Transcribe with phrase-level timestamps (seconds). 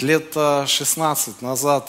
[0.00, 1.88] Лет 16 назад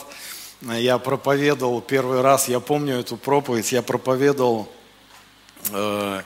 [0.60, 4.72] я проповедовал первый раз, я помню эту проповедь, я проповедовал
[5.72, 6.22] э,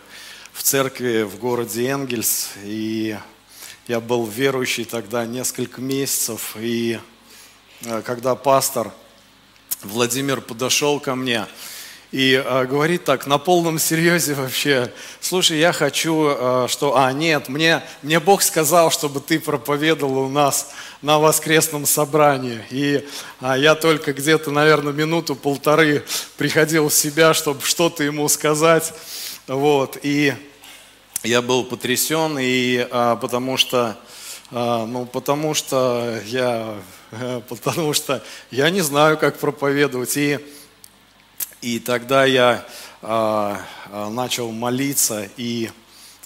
[0.52, 3.16] в церкви в городе Энгельс, и
[3.88, 7.00] я был верующий тогда несколько месяцев, и
[7.86, 8.92] э, когда пастор
[9.80, 11.46] Владимир подошел ко мне,
[12.12, 17.48] и э, говорит так на полном серьезе вообще, слушай, я хочу, э, что, а нет,
[17.48, 20.70] мне, мне Бог сказал, чтобы ты проповедовал у нас
[21.02, 22.60] на воскресном собрании.
[22.70, 23.06] И
[23.40, 26.04] э, я только где-то, наверное, минуту-полторы
[26.36, 28.92] приходил в себя, чтобы что-то ему сказать.
[29.46, 30.34] Вот, и
[31.22, 33.96] я был потрясен, и, э, потому что,
[34.50, 36.74] э, ну, потому что я,
[37.12, 38.20] э, потому что
[38.50, 40.16] я не знаю, как проповедовать.
[40.16, 40.40] И
[41.62, 42.64] и тогда я
[43.02, 45.70] а, а, начал молиться и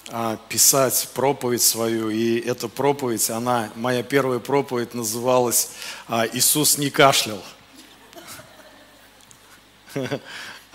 [0.09, 2.09] а, писать проповедь свою.
[2.09, 5.71] И эта проповедь, она, моя первая проповедь называлась
[6.33, 7.41] «Иисус не кашлял».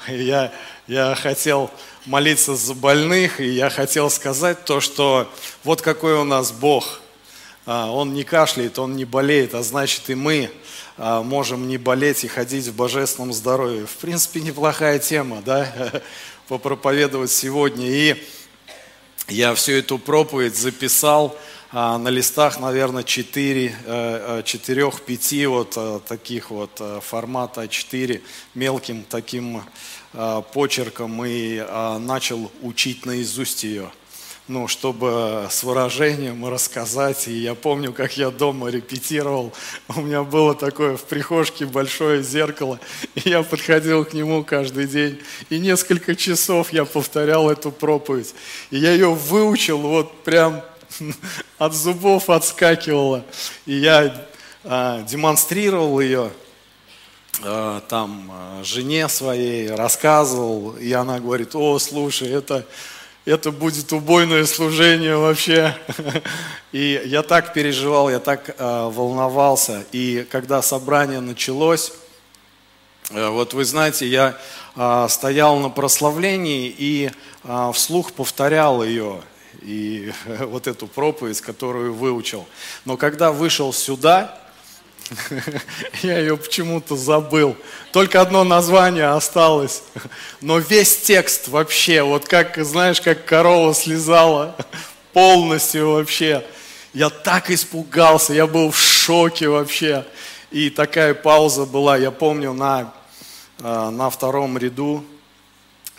[0.09, 0.51] Я,
[0.87, 1.71] я хотел
[2.07, 5.31] молиться за больных, и я хотел сказать то, что
[5.63, 7.03] вот какой у нас Бог.
[7.67, 10.51] Он не кашляет, Он не болеет, а значит и мы
[11.01, 13.87] можем не болеть и ходить в божественном здоровье.
[13.87, 16.03] В принципе, неплохая тема, да,
[16.49, 17.87] попроповедовать сегодня.
[17.89, 18.23] И
[19.29, 21.37] я всю эту проповедь записал
[21.73, 24.43] а, на листах, наверное, 4, 4-5
[25.07, 28.23] э, э, вот э, таких вот формата 4
[28.55, 29.63] мелким таким
[30.53, 31.65] почерком и
[32.01, 33.93] начал учить наизусть ее
[34.51, 37.29] ну, чтобы с выражением рассказать.
[37.29, 39.53] И я помню, как я дома репетировал.
[39.89, 42.81] У меня было такое в прихожке большое зеркало.
[43.15, 45.21] И я подходил к нему каждый день.
[45.51, 48.35] И несколько часов я повторял эту проповедь.
[48.73, 50.63] И я ее выучил вот прям
[51.59, 53.25] от зубов отскакивала.
[53.67, 54.27] И я
[54.65, 56.33] а, демонстрировал ее
[57.45, 60.73] а, там а, жене своей, рассказывал.
[60.73, 62.67] И она говорит, о, слушай, это
[63.25, 65.77] это будет убойное служение вообще.
[66.73, 69.85] И я так переживал, я так э, волновался.
[69.93, 71.93] И когда собрание началось,
[73.11, 74.39] э, вот вы знаете, я
[74.77, 77.11] э, стоял на прославлении и
[77.73, 79.23] вслух повторял ее,
[79.63, 82.47] и вот эту проповедь, которую выучил.
[82.85, 84.39] Но когда вышел сюда,
[86.03, 87.57] Я ее почему-то забыл.
[87.93, 89.83] Только одно название осталось.
[90.41, 94.57] Но весь текст вообще, вот как, знаешь, как корова слезала,
[95.13, 96.45] полностью вообще.
[96.93, 100.05] Я так испугался, я был в шоке вообще.
[100.51, 102.93] И такая пауза была, я помню, на,
[103.61, 105.05] э, на втором ряду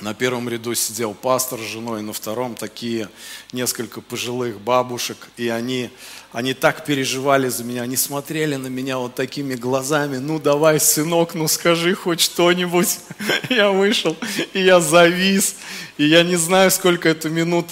[0.01, 3.07] на первом ряду сидел пастор с женой, на втором такие
[3.51, 5.91] несколько пожилых бабушек, и они,
[6.31, 11.33] они так переживали за меня, они смотрели на меня вот такими глазами, ну давай, сынок,
[11.33, 12.99] ну скажи хоть что-нибудь.
[13.49, 14.15] Я вышел,
[14.53, 15.55] и я завис,
[15.97, 17.67] и я не знаю, сколько это минут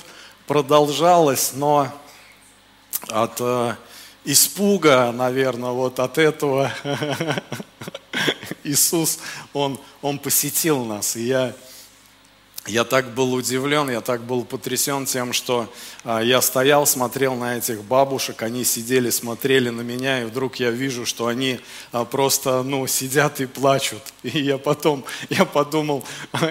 [0.45, 1.87] продолжалось, но
[3.07, 3.75] от э,
[4.25, 6.71] испуга, наверное, вот от этого
[8.63, 9.19] Иисус,
[9.53, 11.53] Он, Он посетил нас, и я
[12.67, 15.71] я так был удивлен, я так был потрясен тем, что
[16.03, 20.69] а, я стоял, смотрел на этих бабушек, они сидели, смотрели на меня, и вдруг я
[20.69, 21.59] вижу, что они
[21.91, 24.01] а, просто, ну, сидят и плачут.
[24.23, 26.03] И я потом, я подумал,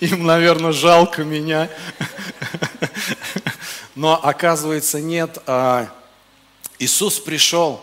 [0.00, 1.68] им, наверное, жалко меня.
[3.94, 5.38] Но оказывается, нет.
[5.46, 5.88] А,
[6.78, 7.80] Иисус пришел,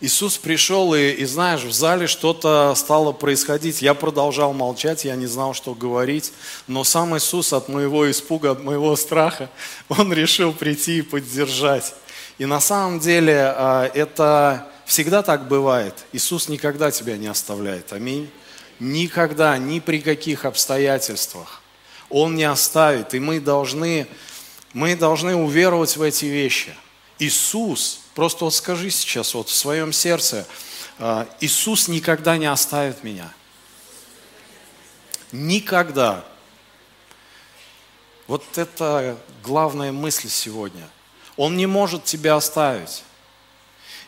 [0.00, 3.80] Иисус пришел, и, и знаешь, в зале что-то стало происходить.
[3.80, 6.32] Я продолжал молчать, я не знал, что говорить.
[6.66, 9.48] Но сам Иисус от моего испуга, от моего страха,
[9.88, 11.94] Он решил прийти и поддержать.
[12.36, 15.94] И на самом деле а, это всегда так бывает.
[16.12, 17.94] Иисус никогда тебя не оставляет.
[17.94, 18.30] Аминь.
[18.78, 21.62] Никогда, ни при каких обстоятельствах.
[22.10, 23.14] Он не оставит.
[23.14, 24.06] И мы должны,
[24.74, 26.74] мы должны уверовать в эти вещи.
[27.18, 30.46] Иисус Просто вот скажи сейчас вот в своем сердце,
[30.98, 33.30] «А, Иисус никогда не оставит меня.
[35.32, 36.24] Никогда.
[38.26, 40.88] Вот это главная мысль сегодня.
[41.36, 43.04] Он не может тебя оставить.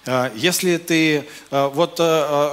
[0.07, 1.97] А, если ты, а, вот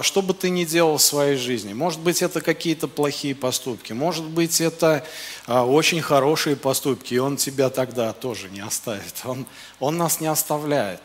[0.06, 4.26] что бы ты ни делал в своей жизни, может быть это какие-то плохие поступки, может
[4.26, 5.08] быть это
[5.48, 9.22] очень хорошие поступки, и Он тебя тогда тоже не оставит.
[9.24, 9.46] Он,
[9.80, 11.00] он нас не оставляет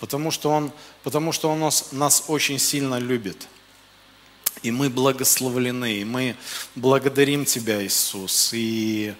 [0.00, 0.72] потому что Он,
[1.02, 3.48] потому что он нас, нас очень сильно любит.
[4.62, 6.36] И мы благословлены, и мы
[6.74, 8.50] благодарим Тебя, Иисус.
[8.52, 9.14] И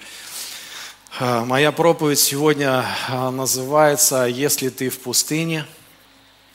[1.18, 5.66] а, моя проповедь сегодня а, называется «Если ты в пустыне,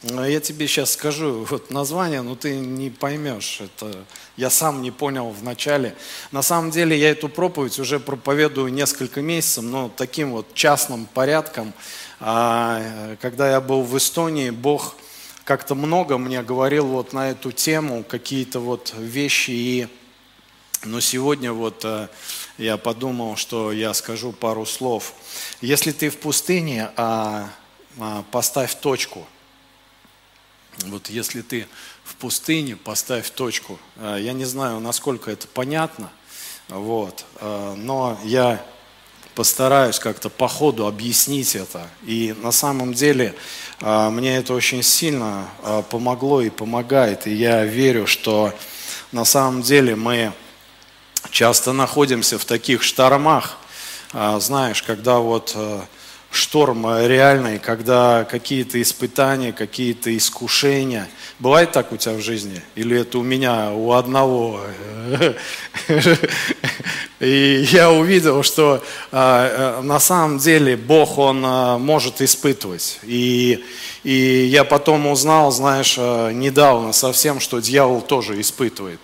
[0.04, 3.62] Я тебе сейчас скажу вот название, но ты не поймешь.
[3.62, 4.04] Это
[4.36, 5.96] я сам не понял в начале.
[6.32, 11.72] На самом деле я эту проповедь уже проповедую несколько месяцев, но таким вот частным порядком.
[12.24, 14.96] А, когда я был в Эстонии, Бог
[15.44, 19.50] как-то много мне говорил вот на эту тему, какие-то вот вещи.
[19.50, 19.88] И...
[20.84, 22.10] Но сегодня вот э,
[22.60, 25.16] я подумал, что я скажу пару слов.
[25.62, 27.50] Если ты в пустыне, а,
[27.98, 29.28] а, поставь точку–
[30.86, 31.68] вот если ты
[32.04, 33.80] в пустыне, поставь точку.
[33.98, 36.12] А, я не знаю, насколько это понятно,
[36.70, 38.66] вот, но я
[39.36, 41.88] постараюсь как-то по ходу объяснить это.
[42.04, 43.34] И на самом деле
[43.80, 45.48] а, мне это очень сильно
[45.90, 47.28] помогло и помогает.
[47.28, 48.54] И я верю, что
[49.12, 50.34] на самом деле мы
[51.30, 53.58] часто находимся в таких штормах,
[54.40, 55.56] знаешь, когда вот
[56.32, 61.08] шторм реальный, когда какие-то испытания, какие-то искушения.
[61.40, 62.62] Бывает так у тебя в жизни?
[62.76, 64.62] Или это у меня, у одного?
[67.20, 71.42] И я увидел, что а, э, на самом деле Бог, Он
[71.82, 73.00] может испытывать.
[73.04, 73.64] И,
[74.04, 79.00] и я потом узнал, знаешь, недавно совсем, что дьявол тоже испытывает.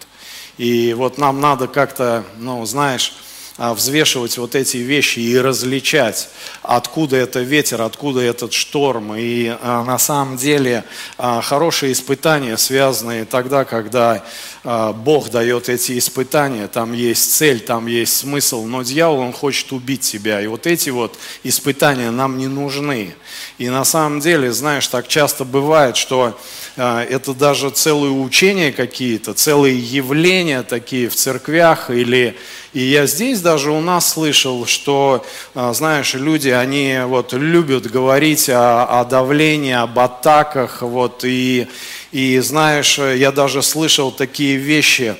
[0.57, 3.13] И вот нам надо как-то, ну, знаешь,
[3.57, 6.29] взвешивать вот эти вещи и различать,
[6.61, 9.15] откуда это ветер, откуда этот шторм.
[9.15, 10.83] И а, на самом деле
[11.17, 14.23] а, хорошие испытания связаны тогда, когда
[14.63, 20.01] Бог дает эти испытания, там есть цель, там есть смысл, но дьявол, он хочет убить
[20.01, 20.41] тебя.
[20.41, 23.15] И вот эти вот испытания нам не нужны.
[23.57, 26.37] И на самом деле, знаешь, так часто бывает, что
[26.77, 32.37] это даже целые учения какие-то, целые явления такие в церквях или
[32.77, 35.25] и я здесь даже у нас слышал, что,
[35.55, 41.67] а, знаешь, люди, они вот любят говорить о, о давлении, об атаках, вот, и,
[42.11, 45.15] и знаешь, я даже слышал такие вещи,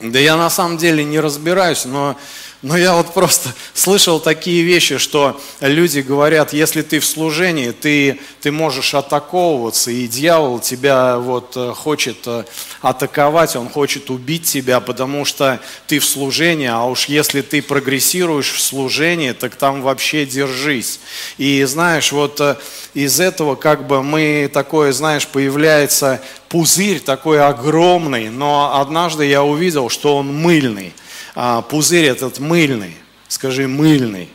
[0.00, 2.16] да я на самом деле не разбираюсь, но
[2.62, 8.20] но я вот просто слышал такие вещи, что люди говорят, если ты в служении, ты,
[8.42, 12.44] ты можешь атаковываться, и дьявол тебя вот э, хочет э,
[12.82, 18.52] атаковать, он хочет убить тебя, потому что ты в служении, а уж если ты прогрессируешь
[18.52, 21.00] в служении, так там вообще держись.
[21.38, 22.56] И знаешь, вот э,
[22.92, 26.20] из этого как бы мы такое, знаешь, появляется
[26.50, 30.92] пузырь такой огромный, но однажды я увидел, что он мыльный
[31.34, 32.96] а, пузырь этот мыльный.
[33.28, 34.28] Скажи, мыльный.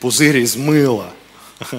[0.00, 1.10] Пузырь из мыла.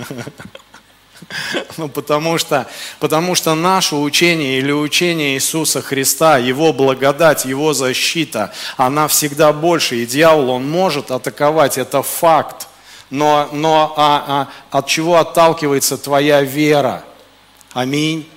[1.77, 2.67] Ну, потому что,
[2.99, 9.95] потому что наше учение или учение Иисуса Христа, Его благодать, Его защита, она всегда больше.
[9.95, 12.67] И дьявол, он может атаковать, это факт.
[13.09, 17.03] Но, но а, а, от чего отталкивается твоя вера?
[17.73, 18.27] Аминь.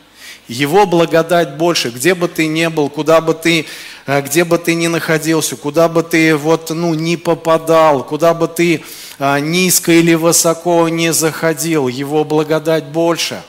[0.49, 1.91] Его благодать больше.
[1.91, 3.67] Где бы ты ни был, куда бы ты
[4.07, 8.85] где бы ты ни находился, куда бы ты вот, ну, не попадал, куда бы ты
[9.19, 13.43] а, низко или высоко не заходил, Его благодать больше,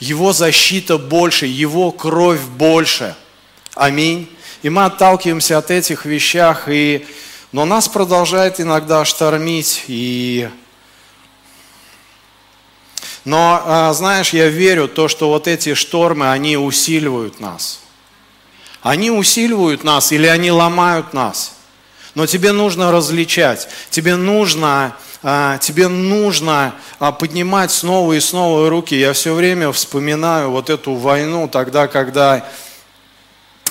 [0.00, 3.14] Его защита больше, Его кровь больше.
[3.74, 4.28] Аминь.
[4.62, 7.06] И мы отталкиваемся от этих вещах, и...
[7.52, 10.48] но нас продолжает иногда штормить, и
[13.24, 17.80] но, а, знаешь, я верю то, что вот эти штормы, они усиливают нас.
[18.82, 21.54] Они усиливают нас или они ломают нас.
[22.14, 28.94] Но тебе нужно различать, тебе нужно, а, тебе нужно а, поднимать снова и снова руки.
[28.94, 32.44] Я все время вспоминаю вот эту войну тогда, когда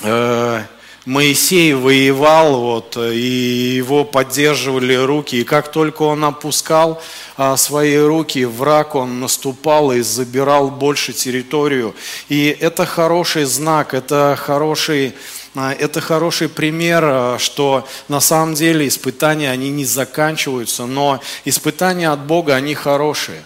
[0.02, 0.62] э,
[1.08, 5.40] Моисей воевал, вот, и его поддерживали руки.
[5.40, 7.00] И как только он опускал
[7.38, 11.94] а, свои руки, враг, он наступал и забирал больше территорию.
[12.28, 15.14] И это хороший знак, это хороший,
[15.54, 22.10] а, это хороший пример, а, что на самом деле испытания, они не заканчиваются, но испытания
[22.10, 23.42] от Бога, они хорошие.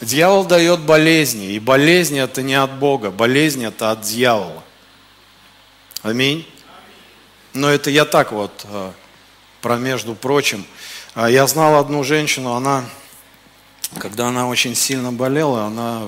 [0.00, 4.64] Дьявол дает болезни, и болезни это не от Бога, болезни это от дьявола.
[6.02, 6.46] Аминь.
[7.52, 8.92] Но это я так вот, э,
[9.60, 10.64] про между прочим.
[11.14, 12.86] А я знал одну женщину, она,
[13.98, 16.04] когда она очень сильно болела, она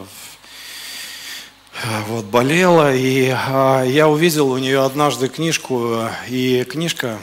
[1.74, 7.18] э, вот болела, и а, я увидел у нее однажды книжку, и книжка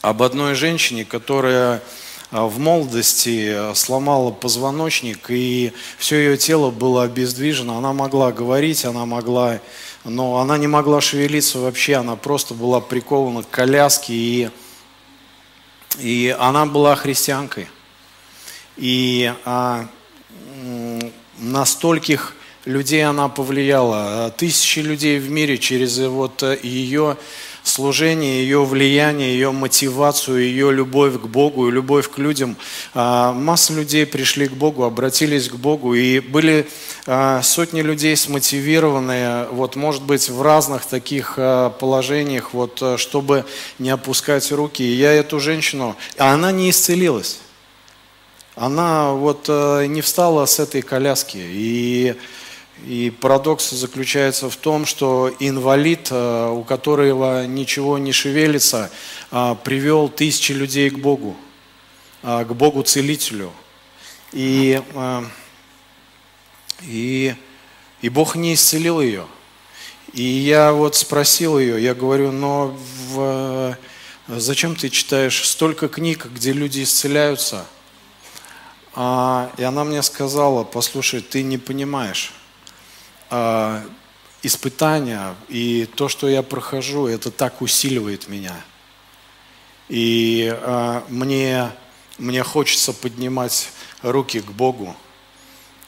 [0.00, 1.82] об одной женщине, которая
[2.30, 7.76] э, в молодости сломала позвоночник, и все ее тело было обездвижено.
[7.76, 9.60] Она могла говорить, она могла
[10.04, 14.50] но она не могла шевелиться вообще, она просто была прикована к коляске, и,
[15.98, 17.68] и она была христианкой.
[18.76, 19.86] И а,
[21.38, 24.32] на стольких людей она повлияла.
[24.36, 27.16] Тысячи людей в мире через вот ее
[27.62, 32.56] служение, ее влияние, ее мотивацию, ее любовь к Богу и любовь к людям.
[32.94, 36.68] А, масса людей пришли к Богу, обратились к Богу, и были
[37.06, 43.44] а, сотни людей смотивированные, вот, может быть, в разных таких а, положениях, вот, чтобы
[43.78, 44.82] не опускать руки.
[44.82, 47.38] И я эту женщину, а она не исцелилась.
[48.56, 51.38] Она вот не встала с этой коляски.
[51.38, 52.14] И
[52.86, 58.90] и парадокс заключается в том, что инвалид, э, у которого ничего не шевелится,
[59.30, 61.36] э, привел тысячи людей к Богу,
[62.22, 63.52] э, к Богу-целителю.
[64.32, 64.80] И,
[66.82, 67.34] и,
[68.00, 69.26] и Бог не исцелил ее.
[70.12, 72.76] И я вот спросил ее, я говорю, но
[73.08, 73.76] в,
[74.28, 77.66] зачем ты читаешь столько книг, где люди исцеляются?
[78.94, 82.32] А, и она мне сказала, послушай, ты не понимаешь
[83.30, 83.82] э,
[84.42, 88.56] испытания и то, что я прохожу, это так усиливает меня.
[89.88, 91.70] И э, мне,
[92.18, 93.70] мне хочется поднимать
[94.02, 94.96] руки к Богу.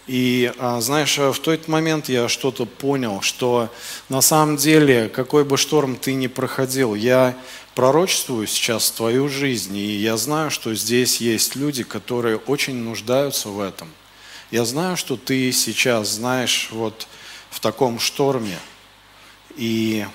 [0.07, 3.73] И а, знаешь, в тот момент я что-то понял, что
[4.09, 7.37] на самом деле, какой бы шторм ты ни проходил, я
[7.75, 13.61] пророчествую сейчас твою жизнь, и я знаю, что здесь есть люди, которые очень нуждаются в
[13.61, 13.89] этом.
[14.51, 17.07] Я знаю, что ты сейчас знаешь вот
[17.53, 18.59] в таком шторме.
[19.57, 20.07] И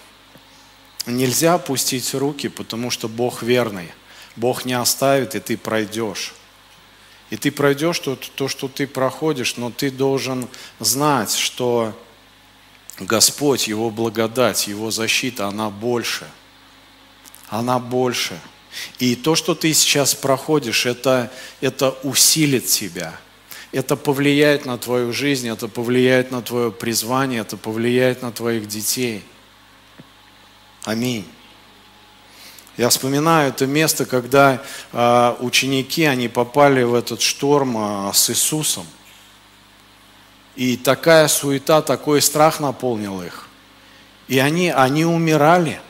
[1.06, 3.92] нельзя опустить руки, потому что Бог верный.
[4.36, 6.34] Бог не оставит, и ты пройдешь.
[7.30, 10.48] И ты пройдешь то, то, что ты проходишь, но ты должен
[10.80, 11.98] знать, что
[13.00, 16.28] Господь, Его благодать, Его защита, она больше.
[17.50, 18.40] Она больше.
[18.98, 23.20] И то, что ты сейчас проходишь, это, это усилит тебя–
[23.72, 29.24] это повлияет на твою жизнь, это повлияет на твое призвание, это повлияет на твоих детей.
[30.84, 31.28] Аминь.
[32.78, 34.62] Я вспоминаю это место, когда
[34.94, 38.86] э, ученики, они попали в этот шторм э, с Иисусом.
[40.56, 43.48] И такая суета, такой страх наполнил их.
[44.28, 45.80] И они, они умирали–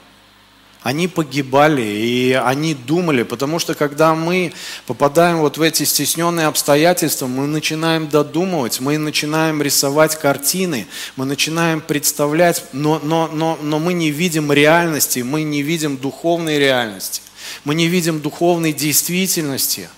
[0.84, 4.54] они погибали, и они думали, потому что когда мы
[4.86, 11.82] попадаем вот в эти стесненные обстоятельства, мы начинаем додумывать, мы начинаем рисовать картины, мы начинаем
[11.82, 17.22] представлять, но, но, но, но мы не видим реальности, мы не видим духовной реальности,
[17.64, 19.90] мы не видим духовной действительности–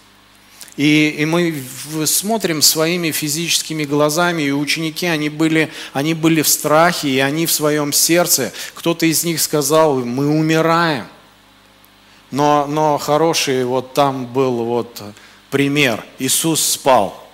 [0.79, 1.61] и, и мы
[2.05, 7.51] смотрим своими физическими глазами, и ученики, они были, они были в страхе, и они в
[7.51, 8.53] своем сердце.
[8.75, 11.05] Кто-то из них сказал, мы умираем.
[12.31, 15.03] Но, но хороший вот там был вот
[15.49, 16.01] пример.
[16.17, 17.27] Иисус спал.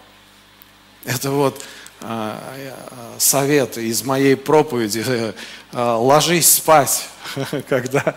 [1.03, 1.61] Это вот
[3.17, 5.33] совет из моей проповеди.
[5.77, 7.05] А, ложись спать,
[7.67, 8.15] когда,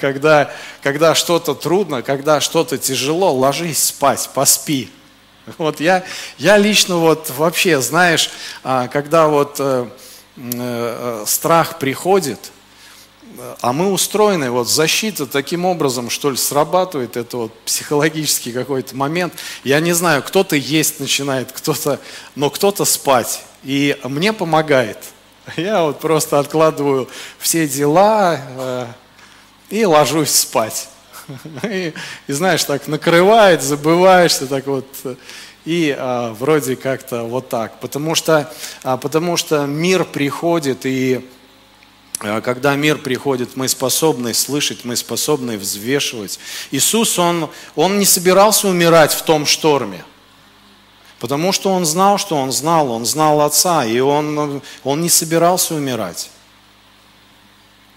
[0.00, 4.92] когда, когда что-то трудно, когда что-то тяжело, ложись спать, поспи.
[5.58, 6.04] Вот я,
[6.38, 8.30] я лично вот вообще, знаешь,
[8.62, 9.88] а, когда вот э,
[10.36, 12.52] э, страх приходит,
[13.60, 19.34] а мы устроены, вот защита таким образом, что ли, срабатывает, это вот психологический какой-то момент.
[19.64, 22.00] Я не знаю, кто-то есть начинает, кто-то,
[22.34, 23.42] но кто-то спать.
[23.62, 24.98] И мне помогает.
[25.56, 28.86] Я вот просто откладываю все дела э,
[29.70, 30.88] и ложусь спать.
[31.62, 31.94] И,
[32.26, 34.86] и знаешь, так накрывает, забываешься, так вот,
[35.64, 37.80] и а, вроде как-то вот так.
[37.80, 38.50] Потому что,
[38.82, 41.26] а, потому что мир приходит, и
[42.18, 46.38] когда мир приходит, мы способны слышать, мы способны взвешивать.
[46.70, 50.04] Иисус, Он, он не собирался умирать в том шторме.
[51.18, 55.74] Потому что он знал, что он знал, он знал Отца, и он, он не собирался
[55.74, 56.30] умирать.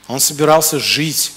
[0.08, 1.34] Он собирался жить.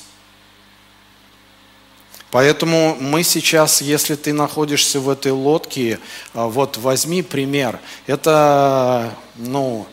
[2.30, 5.99] Поэтому мы сейчас, если ты находишься в этой лодке,
[6.32, 7.80] а, вот возьми пример.
[8.06, 9.87] Это, ну,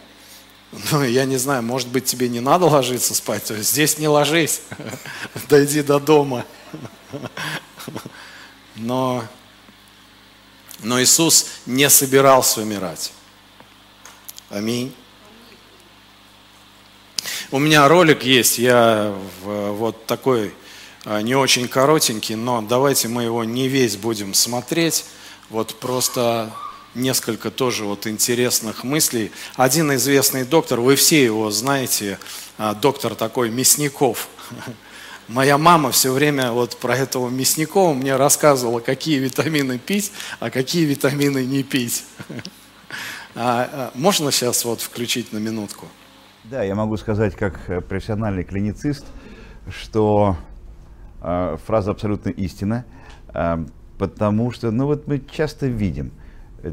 [0.91, 4.61] ну, я не знаю, может быть, тебе не надо ложиться спать, здесь не ложись,
[5.49, 6.45] дойди до дома.
[8.75, 9.23] Но
[10.83, 13.11] но Иисус не собирался умирать.
[14.49, 14.93] Аминь.
[17.49, 20.53] У меня ролик есть, я вот такой
[21.03, 25.05] а, не очень коротенький, но давайте мы его не весь будем смотреть.
[25.49, 26.53] Вот просто
[26.95, 29.31] несколько тоже вот интересных мыслей.
[29.55, 32.19] Один известный доктор, вы все его знаете,
[32.57, 34.29] а, доктор такой Мясников.
[35.27, 40.85] Моя мама все время вот про этого Мясникова мне рассказывала, какие витамины пить, а какие
[40.85, 42.03] витамины не пить.
[43.39, 45.85] А, а, можно сейчас вот включить на минутку?
[46.49, 49.05] Да, я могу сказать как э, профессиональный клиницист,
[49.69, 50.37] что
[51.21, 52.83] э, фраза абсолютно истина,
[53.33, 53.65] э,
[53.99, 56.13] потому что, ну вот мы часто видим,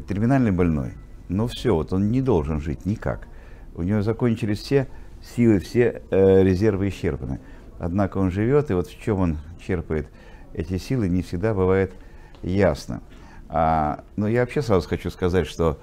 [0.07, 0.93] терминальный больной,
[1.29, 3.27] ну все, вот он не должен жить никак.
[3.73, 4.87] У него закончились все
[5.35, 7.39] силы, все э, резервы исчерпаны.
[7.79, 10.07] Однако он живет, и вот в чем он черпает
[10.53, 11.93] эти силы, не всегда бывает
[12.41, 13.01] ясно.
[13.49, 15.77] А, но я вообще сразу хочу сказать, что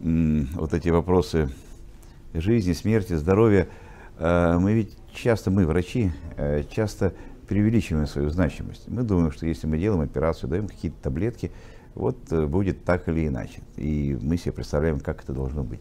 [0.00, 1.50] м, вот эти вопросы
[2.32, 3.68] жизни, смерти, здоровья,
[4.18, 7.14] э, мы ведь часто, мы врачи, э, часто
[7.48, 8.88] преувеличиваем свою значимость.
[8.88, 11.50] Мы думаем, что если мы делаем операцию, даем какие-то таблетки,
[11.94, 13.62] вот э, будет так или иначе.
[13.76, 15.80] И мы себе представляем, как это должно быть.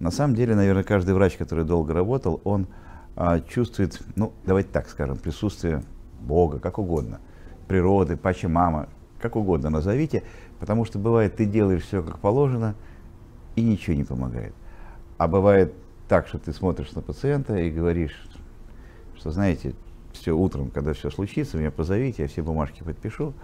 [0.00, 2.68] На самом деле, наверное, каждый врач, который долго работал, он
[3.16, 5.82] а, чувствует, ну, давайте так скажем, присутствие
[6.20, 7.20] Бога, как угодно,
[7.66, 8.88] природы, пача мама,
[9.20, 10.22] как угодно назовите,
[10.60, 12.76] потому что бывает, ты делаешь все как положено,
[13.56, 14.54] и ничего не помогает.
[15.16, 15.74] А бывает
[16.08, 18.16] так, что ты смотришь на пациента и говоришь,
[19.16, 19.74] что, знаете,
[20.12, 23.34] все утром, когда все случится, меня позовите, я все бумажки подпишу,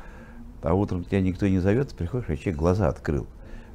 [0.65, 3.27] а утром тебя никто не зовет, приходишь, а человек глаза открыл,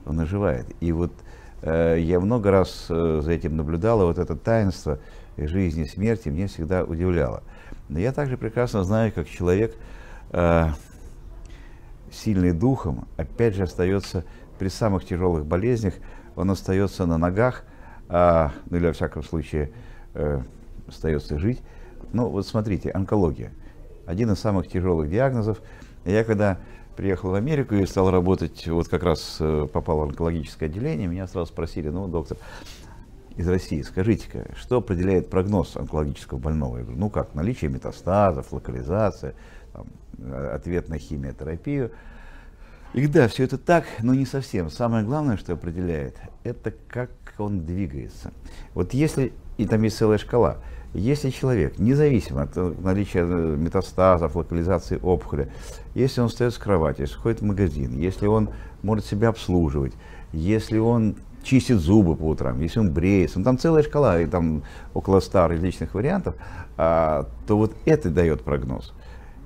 [0.05, 0.65] он оживает.
[0.79, 1.13] И вот
[1.61, 4.99] э, я много раз э, за этим наблюдал, и вот это таинство
[5.37, 7.43] жизни и смерти мне всегда удивляло.
[7.87, 9.75] Но я также прекрасно знаю, как человек,
[10.31, 10.69] э,
[12.11, 14.23] сильный духом, опять же остается
[14.57, 15.93] при самых тяжелых болезнях,
[16.35, 17.63] он остается на ногах,
[18.07, 19.71] а, ну или во всяком случае
[20.15, 20.41] э,
[20.87, 21.61] остается жить.
[22.13, 23.51] Ну вот смотрите, онкология.
[24.07, 25.61] Один из самых тяжелых диагнозов.
[26.05, 26.57] Я когда
[26.99, 31.27] приехал в Америку и стал работать, вот как раз э, попал в онкологическое отделение, меня
[31.27, 32.35] сразу спросили, ну, доктор,
[33.37, 36.79] из России, скажите-ка, что определяет прогноз онкологического больного?
[36.79, 39.33] Я говорю, ну как, наличие метастазов, локализация,
[39.71, 39.87] там,
[40.17, 41.91] э, ответ на химиотерапию.
[42.93, 44.69] И да, все это так, но не совсем.
[44.69, 48.33] Самое главное, что определяет, это как он двигается.
[48.73, 50.57] Вот если, и там есть целая шкала,
[50.93, 55.51] если человек, независимо от наличия э, метастазов, локализации опухоли,
[55.93, 58.49] если он встает с кровати, если ходит в магазин, если он
[58.81, 59.93] может себя обслуживать,
[60.31, 64.63] если он чистит зубы по утрам, если он бреется, ну, там целая шкала, и там
[64.93, 66.35] около ста различных вариантов,
[66.77, 68.93] а, то вот это дает прогноз.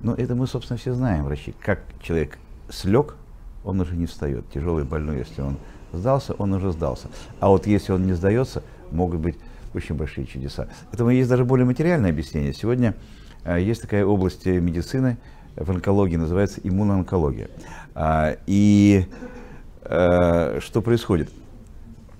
[0.01, 2.38] Но это мы, собственно, все знаем, врачи, как человек
[2.69, 3.15] слег,
[3.63, 4.45] он уже не встает.
[4.53, 5.58] Тяжелый больной, если он
[5.93, 7.08] сдался, он уже сдался.
[7.39, 9.38] А вот если он не сдается, могут быть
[9.73, 10.67] очень большие чудеса.
[10.91, 12.53] Этому есть даже более материальное объяснение.
[12.53, 12.95] Сегодня
[13.43, 15.17] э, есть такая область медицины
[15.55, 17.49] в онкологии, называется иммуноонкология.
[17.95, 19.05] А, и
[19.83, 21.29] э, что происходит?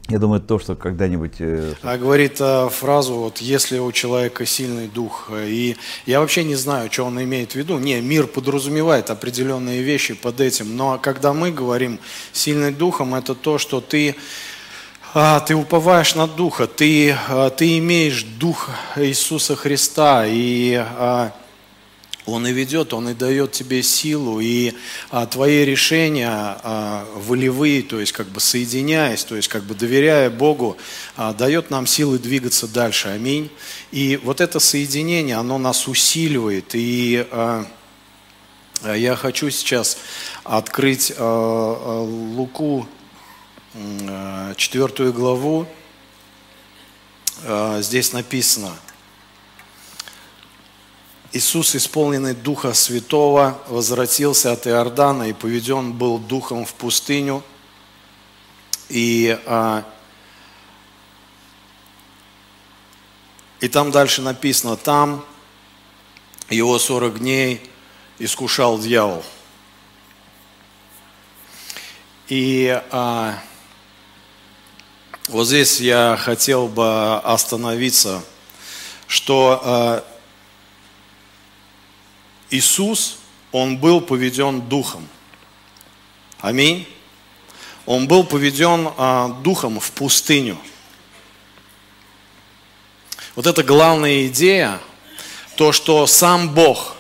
[0.10, 1.36] Я думаю, то, что когда-нибудь...
[1.40, 6.56] Э, а говорит а, фразу, вот если у человека сильный дух, и я вообще не
[6.56, 7.80] знаю, что он имеет в виду.
[7.80, 12.00] Не, мир подразумевает определенные вещи под этим, но когда мы говорим
[12.34, 14.16] сильный духом, это то, что ты
[15.14, 21.32] ты уповаешь на Духа, ты, а, ты имеешь Дух Иисуса Христа, и а,
[22.26, 24.74] Он и ведет, Он и дает тебе силу, и
[25.30, 26.58] твои решения
[27.16, 30.78] волевые, то есть как бы соединяясь, то есть как бы доверяя Богу,
[31.38, 33.10] дает нам силы двигаться дальше.
[33.10, 33.52] Аминь.
[33.92, 37.28] И вот это соединение, оно нас усиливает, и
[38.84, 39.98] я хочу сейчас
[40.44, 42.88] открыть Луку
[43.76, 45.66] Э, четвертую главу,
[47.42, 48.78] э, здесь написано,
[51.32, 57.44] Иисус, исполненный Духа Святого, возвратился от Иордана и поведен был Духом в пустыню.
[58.90, 59.84] И, э,
[63.60, 65.26] и там дальше написано, там
[66.48, 67.68] его 40 дней
[68.20, 69.24] искушал дьявол.
[72.28, 72.80] И
[75.30, 78.24] вот здесь я хотел бы остановиться,
[79.08, 80.02] что э,
[82.50, 83.20] Иисус,
[83.54, 85.08] Он был поведен Духом.
[86.40, 86.88] Аминь.
[87.86, 90.58] Он был поведен э, Духом в пустыню.
[93.36, 94.80] Вот это главная идея,
[95.56, 96.98] то, что сам Бог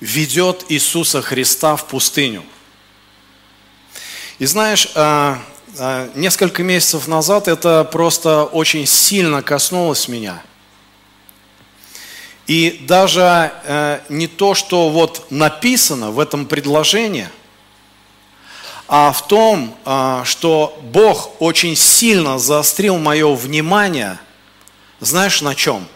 [0.00, 2.44] ведет Иисуса Христа в пустыню.
[4.38, 5.36] И знаешь, э,
[6.14, 10.42] несколько месяцев назад это просто очень сильно коснулось меня.
[12.46, 17.28] И даже э, не то, что вот написано в этом предложении,
[18.88, 24.18] а в том, э, что Бог очень сильно заострил мое внимание,
[24.98, 25.86] знаешь на чем?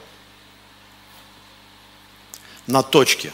[2.66, 3.32] На точке.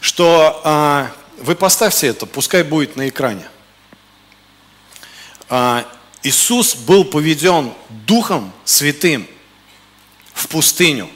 [0.00, 1.08] Что э,
[1.40, 3.46] вы поставьте это, пускай будет на экране.
[5.48, 5.86] а,
[6.22, 9.26] Иисус был поведен Духом Святым
[10.34, 11.08] в пустыню.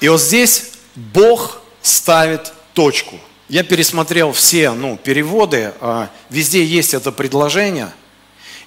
[0.00, 3.18] И вот здесь Бог ставит точку.
[3.48, 7.92] Я пересмотрел все ну, переводы, а, везде есть это предложение,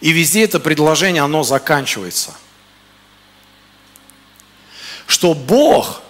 [0.02, 2.34] и везде это предложение, оно заканчивается.
[5.08, 6.02] Что Бог,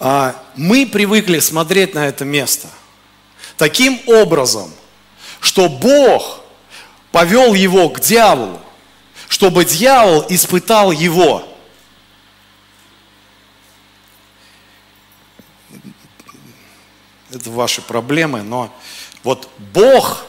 [0.00, 2.68] мы привыкли смотреть на это место
[3.56, 4.72] таким образом,
[5.40, 6.40] что Бог
[7.10, 8.60] повел его к дьяволу,
[9.28, 11.44] чтобы дьявол испытал его–
[17.30, 18.74] это ваши проблемы, но
[19.22, 20.24] вот Бог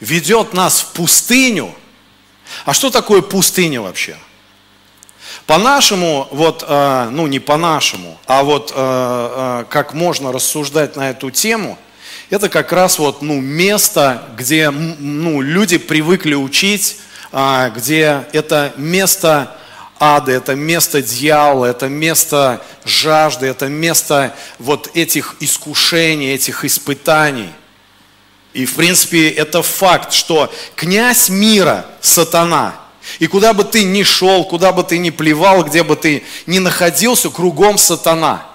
[0.00, 1.74] ведет нас в пустыню.
[2.64, 4.16] А что такое пустыня вообще?
[5.46, 11.30] По-нашему, вот, э, ну не по-нашему, а вот э, э, как можно рассуждать на эту
[11.30, 11.78] тему,
[12.30, 16.98] это как раз вот, ну, место, где ну, люди привыкли учить,
[17.76, 19.56] где это место
[20.00, 27.50] ада, это место дьявола, это место жажды, это место вот этих искушений, этих испытаний.
[28.54, 32.74] И в принципе это факт, что князь мира, сатана,
[33.18, 36.58] и куда бы ты ни шел, куда бы ты ни плевал, где бы ты ни
[36.58, 38.46] находился, кругом сатана.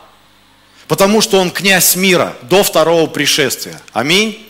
[0.88, 3.82] Потому что он князь мира до второго пришествия.
[3.94, 4.48] Аминь.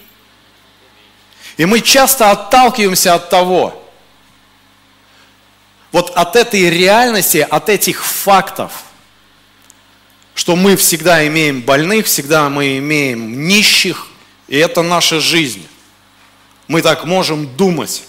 [1.58, 3.78] И мы часто отталкиваемся от того,
[5.92, 8.72] вот от этой реальности, от этих фактов,
[10.34, 14.08] что мы всегда имеем больных, всегда мы имеем нищих,
[14.48, 15.68] и это наша жизнь.
[16.68, 18.04] Мы так можем думать.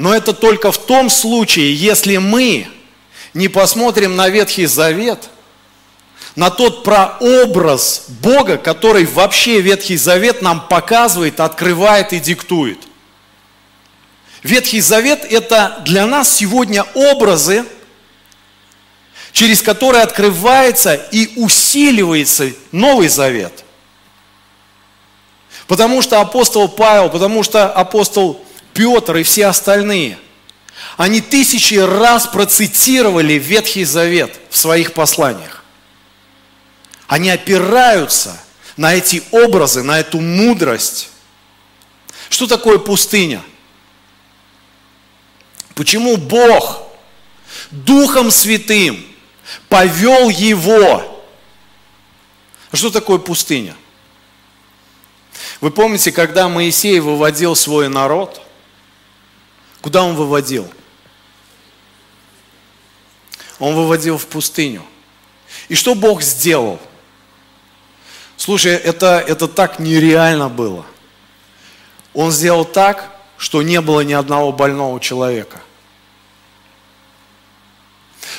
[0.00, 2.66] Но это только в том случае, если мы
[3.34, 5.28] не посмотрим на Ветхий Завет,
[6.36, 12.78] на тот прообраз Бога, который вообще Ветхий Завет нам показывает, открывает и диктует.
[14.42, 17.66] Ветхий Завет– это для нас сегодня образы,
[19.32, 23.66] через которые открывается и усиливается Новый Завет.
[25.66, 28.42] Потому что апостол Павел, потому что апостол
[28.74, 30.18] Петр и все остальные,
[30.96, 35.64] они тысячи раз процитировали Ветхий Завет в своих посланиях.
[37.06, 38.38] Они опираются
[38.76, 41.10] на эти образы, на эту мудрость.
[42.28, 43.42] Что такое пустыня?
[45.74, 46.82] Почему Бог
[47.70, 49.04] Духом Святым
[49.68, 51.24] повел его?
[52.72, 53.74] Что такое пустыня?
[55.60, 58.40] Вы помните, когда Моисей выводил свой народ,
[59.82, 60.68] куда он выводил?
[63.58, 64.82] Он выводил в пустыню.
[65.68, 66.80] И что Бог сделал?
[68.36, 70.86] Слушай, это, это так нереально было.
[72.14, 75.60] Он сделал так, что не было ни одного больного человека.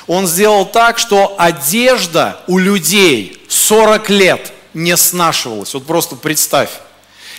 [0.07, 5.73] Он сделал так, что одежда у людей 40 лет не снашивалась.
[5.73, 6.71] Вот просто представь.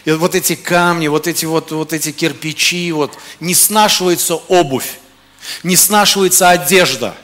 [0.04, 4.98] И вот эти камни, вот эти вот, вот эти кирпичи, вот, не снашивается обувь,
[5.62, 7.14] не снашивается одежда.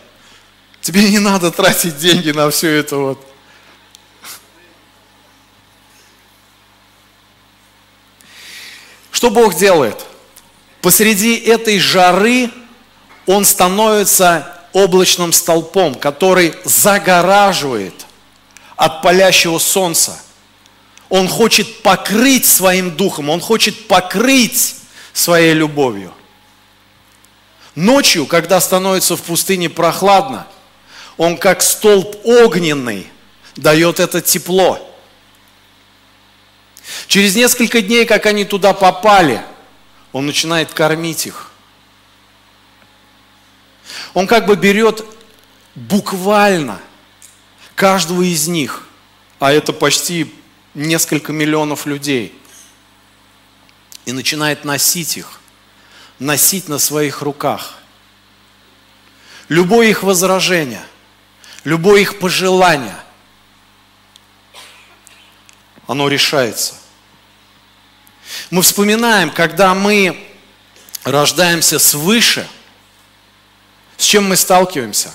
[0.80, 3.24] Тебе не надо тратить деньги на все это вот.
[9.10, 10.06] Что Бог делает?
[10.80, 12.50] Посреди этой жары
[13.26, 18.06] Он становится облачным столпом, который загораживает
[18.76, 20.18] от палящего солнца.
[21.08, 24.76] Он хочет покрыть своим духом, он хочет покрыть
[25.12, 26.12] своей любовью.
[27.74, 30.46] Ночью, когда становится в пустыне прохладно,
[31.16, 33.06] он как столб огненный
[33.56, 34.84] дает это тепло.
[37.06, 39.42] Через несколько дней, как они туда попали,
[40.12, 41.50] он начинает кормить их.
[44.14, 45.04] Он как бы берет
[45.74, 46.80] буквально
[47.74, 48.86] каждого из них,
[49.38, 50.34] а это почти
[50.74, 52.38] несколько миллионов людей,
[54.04, 55.40] и начинает носить их,
[56.18, 57.78] носить на своих руках.
[59.48, 60.84] Любое их возражение,
[61.64, 62.98] любое их пожелание,
[65.86, 66.74] оно решается.
[68.50, 70.28] Мы вспоминаем, когда мы
[71.04, 72.48] рождаемся свыше–
[73.98, 75.12] с чем мы сталкиваемся?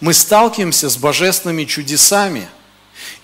[0.00, 2.48] Мы сталкиваемся с божественными чудесами.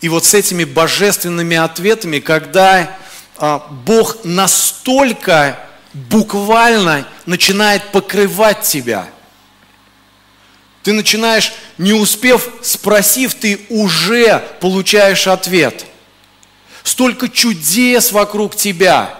[0.00, 2.96] И вот с этими божественными ответами, когда
[3.36, 5.58] а, Бог настолько
[5.92, 9.08] буквально начинает покрывать тебя.
[10.82, 15.84] Ты начинаешь, не успев спросив, ты уже получаешь ответ.
[16.82, 19.18] столько чудес вокруг тебя.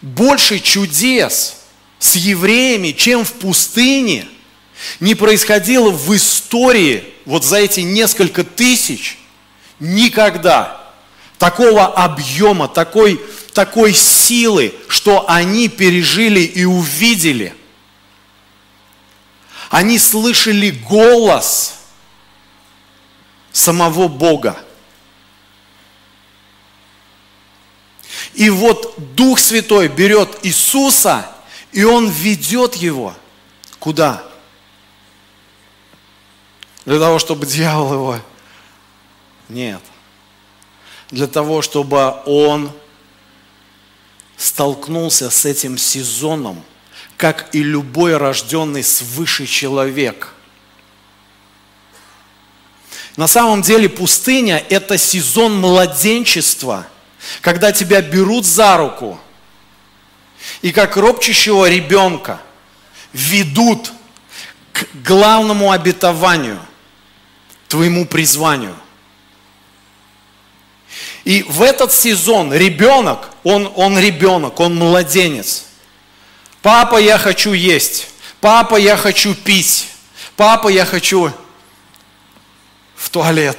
[0.00, 1.56] Больше чудес
[1.98, 4.26] с евреями, чем в пустыне,
[5.00, 9.18] не происходило в истории вот за эти несколько тысяч
[9.80, 10.80] никогда.
[11.38, 13.20] Такого объема, такой,
[13.54, 17.54] такой силы, что они пережили и увидели.
[19.70, 21.74] Они слышали голос
[23.52, 24.62] самого Бога.
[28.34, 31.26] И вот Дух Святой берет Иисуса,
[31.72, 33.14] и Он ведет его
[33.80, 34.22] куда?
[36.84, 38.20] Для того, чтобы дьявол его...
[39.50, 39.82] Нет.
[41.10, 42.72] Для того, чтобы он
[44.36, 46.64] столкнулся с этим сезоном,
[47.18, 50.32] как и любой рожденный свыше человек.
[53.16, 56.86] На самом деле пустыня– это сезон младенчества–
[57.40, 59.20] когда тебя берут за руку
[60.62, 62.40] и как ропчащего ребенка
[63.12, 63.92] ведут
[64.72, 66.60] к главному обетованию,
[67.68, 68.74] твоему призванию.
[71.24, 75.64] И в этот сезон ребенок, он, он ребенок, он младенец.
[76.62, 78.08] Папа, я хочу есть.
[78.40, 79.88] Папа, я хочу пить.
[80.36, 81.32] Папа, я хочу
[82.96, 83.58] в туалет.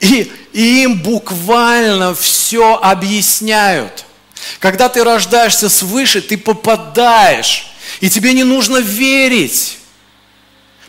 [0.00, 4.04] И, и им буквально все объясняют.
[4.58, 7.68] Когда ты рождаешься свыше, ты попадаешь.
[8.00, 9.78] И тебе не нужно верить.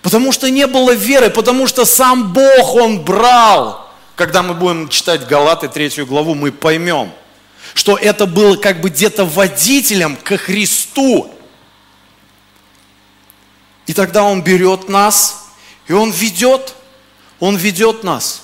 [0.01, 3.82] Потому что не было веры, потому что сам Бог, Он брал.
[4.15, 7.11] Когда мы будем читать Галаты третью главу, мы поймем,
[7.73, 11.33] что это было как бы где-то водителем ко Христу.
[13.87, 15.47] И тогда Он берет нас,
[15.87, 16.75] и Он ведет,
[17.39, 18.43] Он ведет нас.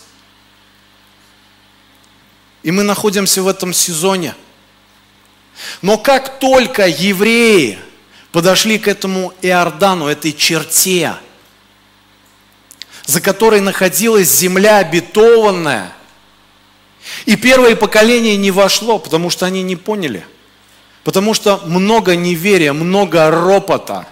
[2.64, 4.36] И мы находимся в этом сезоне.
[5.82, 7.80] Но как только евреи
[8.32, 11.16] подошли к этому Иордану, этой черте,
[13.10, 15.92] за которой находилась земля обетованная,
[17.26, 20.24] и первое поколение не вошло, потому что они не поняли.
[21.04, 24.08] Потому что много неверия, много ропота.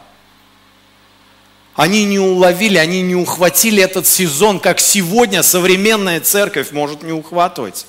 [1.76, 7.86] Они не уловили, они не ухватили этот сезон, как сегодня современная церковь может не ухватывать.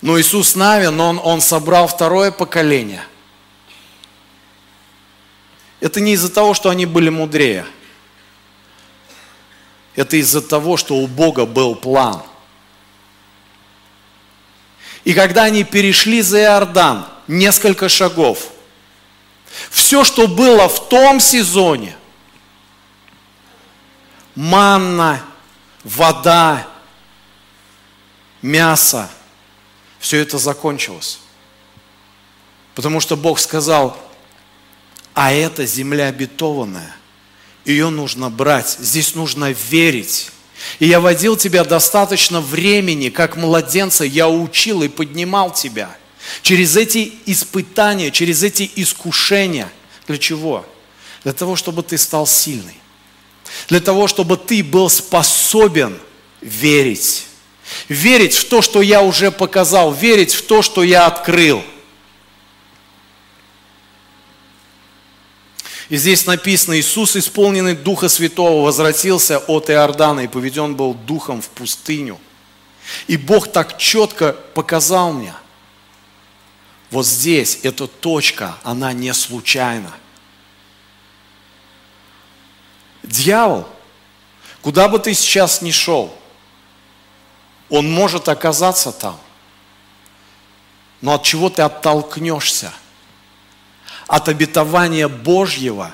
[0.00, 3.04] Но Иисус Навин, он, он собрал второе поколение.
[5.80, 7.66] Это не из-за того, что они были мудрее.
[9.98, 12.22] Это из-за того, что у Бога был план.
[15.02, 18.52] И когда они перешли за Иордан, несколько шагов,
[19.70, 21.96] все, что было в том сезоне,
[24.36, 25.20] манна,
[25.82, 26.68] вода,
[28.40, 29.10] мясо–
[29.98, 31.18] все это закончилось.
[32.76, 33.98] Потому что Бог сказал,
[35.12, 36.94] а это земля обетованная,
[37.68, 40.30] ее нужно брать, здесь нужно верить.
[40.78, 45.96] И я водил тебя достаточно времени, как младенца, я учил и поднимал тебя.
[46.42, 49.70] Через эти испытания, через эти искушения.
[50.06, 50.66] Для чего?
[51.24, 52.76] Для того, чтобы ты стал сильный.
[53.68, 55.98] Для того, чтобы ты был способен
[56.40, 57.26] верить.
[57.88, 61.62] Верить в то, что я уже показал, верить в то, что я открыл.
[65.88, 71.48] И здесь написано, Иисус, исполненный Духа Святого, возвратился от Иордана и поведен был Духом в
[71.48, 72.18] пустыню.
[73.06, 75.34] И Бог так четко показал мне,
[76.90, 79.92] вот здесь эта точка, она не случайна.
[83.02, 83.66] Дьявол,
[84.62, 86.14] куда бы ты сейчас ни шел,
[87.68, 89.18] он может оказаться там.
[91.00, 92.72] Но от чего ты оттолкнешься?
[94.08, 95.92] От обетования Божьего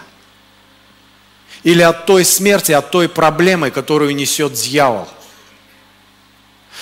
[1.63, 5.07] или от той смерти, от той проблемы, которую несет дьявол?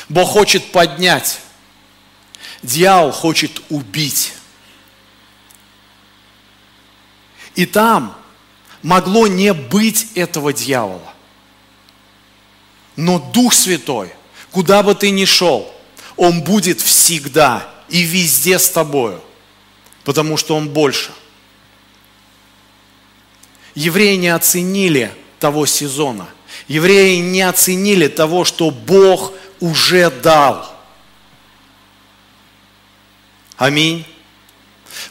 [0.09, 1.41] Бог хочет поднять,
[2.63, 4.35] дьявол хочет убить.
[7.57, 8.17] И там
[8.83, 11.13] могло не быть этого дьявола.
[12.95, 14.13] Но Дух Святой–
[14.53, 15.75] Куда бы ты ни шел,
[16.17, 19.21] Он будет всегда и везде с тобою,
[20.05, 21.11] потому что Он больше.
[23.75, 26.29] Евреи не оценили того сезона.
[26.69, 30.71] Евреи не оценили того, что Бог уже дал.
[33.57, 34.07] Аминь.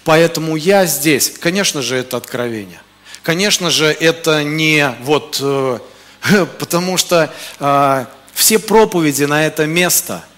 [0.03, 2.81] Поэтому я здесь, конечно же, это откровение.
[3.23, 5.79] Конечно же, это не вот, э,
[6.59, 10.23] потому что э, Все проповеди на это место–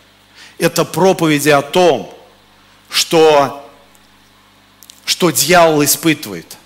[0.57, 2.13] это проповеди о том,
[2.89, 3.69] что,
[5.05, 6.57] что дьявол испытывает,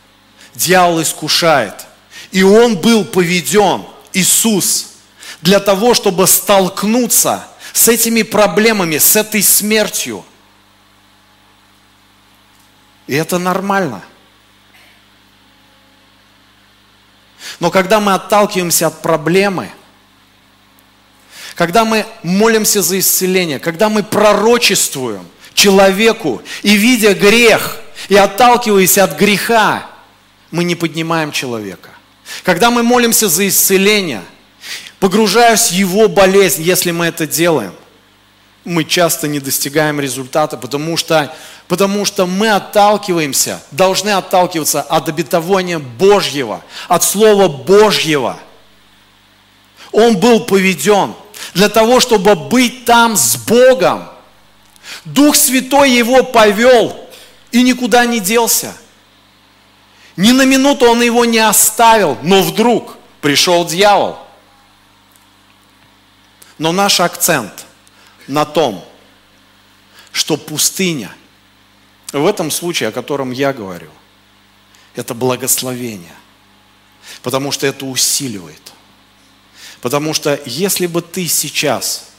[0.58, 1.86] дьявол искушает.
[2.32, 4.96] И он был поведен, Иисус,
[5.42, 10.26] для того, чтобы столкнуться с этими проблемами, с этой смертью.
[13.06, 14.02] И это нормально.
[17.60, 19.72] Но когда мы отталкиваемся от проблемы,
[21.56, 27.78] когда мы молимся за исцеление, когда мы пророчествуем человеку и видя грех,
[28.10, 29.88] и отталкиваясь от греха,
[30.52, 31.90] мы не поднимаем человека.
[32.44, 34.24] Когда мы молимся за исцеление,
[35.00, 37.74] погружаясь в его болезнь, если мы это делаем,
[38.66, 41.34] мы часто не достигаем результата, потому что,
[41.68, 48.40] потому что мы отталкиваемся, должны отталкиваться от обетования Божьего, от Слова Божьего.
[49.92, 51.14] Он был поведен–
[51.54, 54.10] для того, чтобы быть там с Богом.
[55.06, 56.98] Дух Святой его повел
[57.52, 58.76] и никуда не делся.
[60.18, 64.18] Ни на минуту он его не оставил, но вдруг пришел дьявол.
[66.58, 67.66] Но наш акцент
[68.28, 68.84] на том,
[70.12, 71.16] что пустыня,
[72.12, 73.92] в этом случае, о котором я говорю,
[74.96, 76.16] это благословение,
[77.22, 78.74] потому что это усиливает.
[79.82, 82.10] Потому что если бы ты сейчас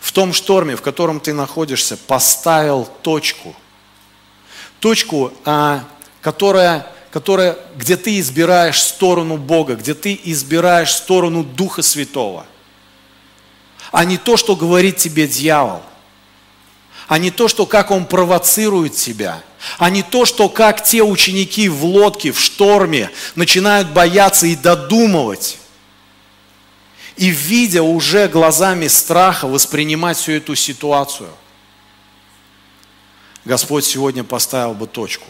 [0.00, 3.56] в том шторме, в котором ты находишься, поставил точку,
[4.80, 5.84] точку, а,
[6.20, 12.44] которая, которая, где ты избираешь сторону Бога, где ты избираешь сторону Духа Святого,
[13.90, 15.82] а не то, что говорит тебе дьявол,
[17.08, 19.42] а не то, что как он провоцирует тебя,
[19.78, 25.56] а не то, что как те ученики в лодке, в шторме начинают бояться и додумывать,
[27.16, 31.30] и видя уже глазами страха воспринимать всю эту ситуацию,
[33.46, 35.24] Господь сегодня поставил бы точку.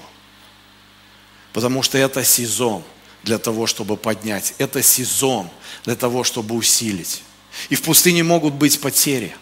[1.57, 2.85] Потому что это сезон
[3.23, 4.53] для того, чтобы поднять.
[4.59, 5.49] Это сезон
[5.85, 7.23] для того, чтобы усилить.
[7.71, 9.35] И в пустыне могут быть потери.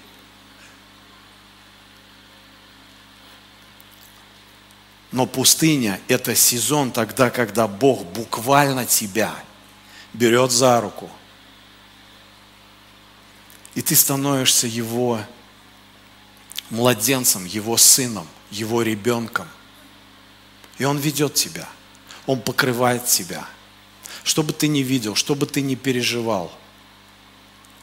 [5.10, 9.34] Но пустыня– это сезон тогда, когда Бог буквально тебя
[10.12, 11.10] берет за руку–
[13.74, 15.20] и ты становишься его
[16.70, 19.48] младенцем, его сыном, его ребенком.
[20.78, 21.68] И он ведет тебя,
[22.26, 23.46] он покрывает тебя.
[24.22, 26.52] Что бы ты ни видел, что бы ты ни переживал,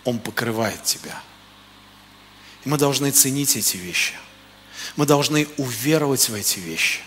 [0.03, 1.21] он покрывает тебя.
[2.65, 4.15] И мы должны ценить эти вещи.
[4.95, 7.01] Мы должны уверовать в эти вещи.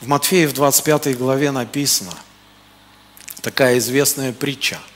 [0.00, 2.12] В Матфея в 25 главе написано
[3.40, 4.80] такая известная притча–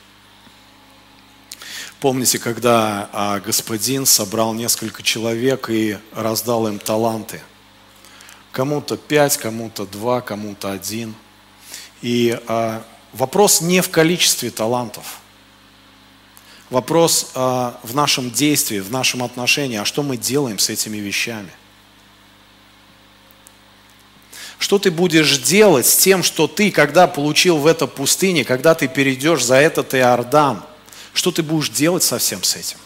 [2.01, 7.41] Помните, когда а, господин собрал несколько человек и раздал им таланты?
[8.57, 11.15] Кому-то пять, кому-то два, кому-то один.
[12.01, 15.21] И а, вопрос не в количестве талантов.
[16.71, 21.51] Вопрос а, в нашем действии, в нашем отношении, а что мы делаем с этими вещами?
[24.59, 28.89] Что ты будешь делать с тем, что ты, когда получил в это пустыне, когда ты
[28.89, 30.65] перейдешь за этот Иордан–
[31.17, 32.79] что ты будешь делать со всем с этим?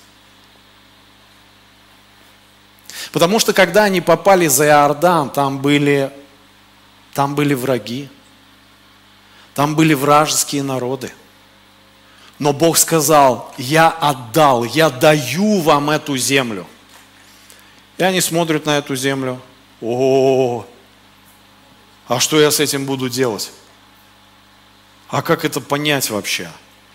[3.13, 6.13] Потому что когда они попали за Иордан, там были,
[7.15, 8.09] там были враги,
[9.55, 11.13] там были вражеские народы.
[12.39, 16.67] Но Бог сказал, я отдал, я даю вам эту землю.
[17.99, 19.41] И они смотрят на эту землю.
[19.83, 20.65] О,
[22.09, 23.53] а что я с этим буду делать?
[25.09, 26.51] А как это понять вообще?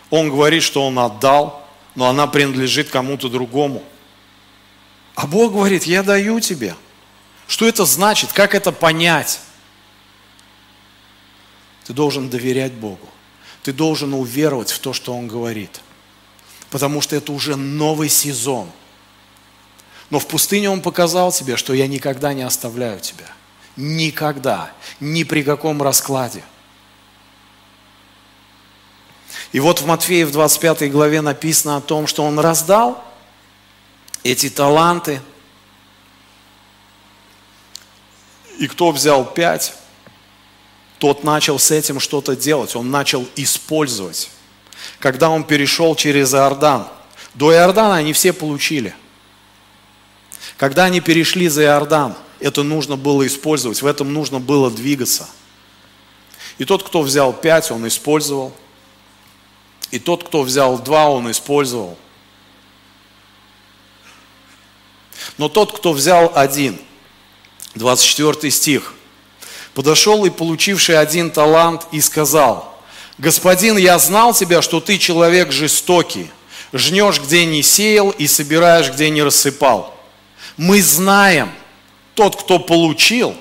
[0.09, 3.83] Он говорит, что он отдал, но она принадлежит кому-то другому.
[5.15, 6.75] А Бог говорит, я даю тебе.
[7.47, 8.33] Что это значит?
[8.33, 9.39] Как это понять?
[11.85, 13.07] Ты должен доверять Богу.
[13.63, 15.81] Ты должен уверовать в то, что Он говорит.
[16.69, 18.69] Потому что это уже новый сезон.
[20.09, 23.31] Но в пустыне Он показал тебе, что я никогда не оставляю тебя.
[23.77, 24.71] Никогда.
[24.99, 26.43] Ни при каком раскладе.
[29.51, 33.01] И вот в Матфея в 25 главе написано о том, что он раздал
[34.25, 35.21] эти таланты.
[38.57, 39.73] И кто взял пять,
[40.97, 44.29] тот начал с этим что-то делать, он начал использовать.
[44.99, 46.87] Когда он перешел через Иордан,
[47.33, 48.95] до Иордана они все получили.
[50.57, 55.29] Когда они перешли за Иордан, это нужно было использовать, в этом нужно было двигаться.
[56.57, 58.53] И тот, кто взял пять, он использовал–
[59.91, 61.97] И тот, кто взял два, он использовал.
[65.37, 66.79] Но тот, кто взял один,
[67.75, 68.93] 24 стих,
[69.73, 72.81] подошел и получивший один талант и сказал,
[73.17, 76.29] «Господин, я знал тебя, что ты человек жестокий,
[76.73, 79.93] жнешь, где не сеял, и собираешь, где не рассыпал.
[80.57, 81.51] Мы знаем,
[82.13, 83.35] тот, кто получил,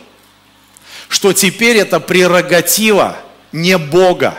[1.08, 3.16] что теперь это прерогатива
[3.52, 4.36] не Бога.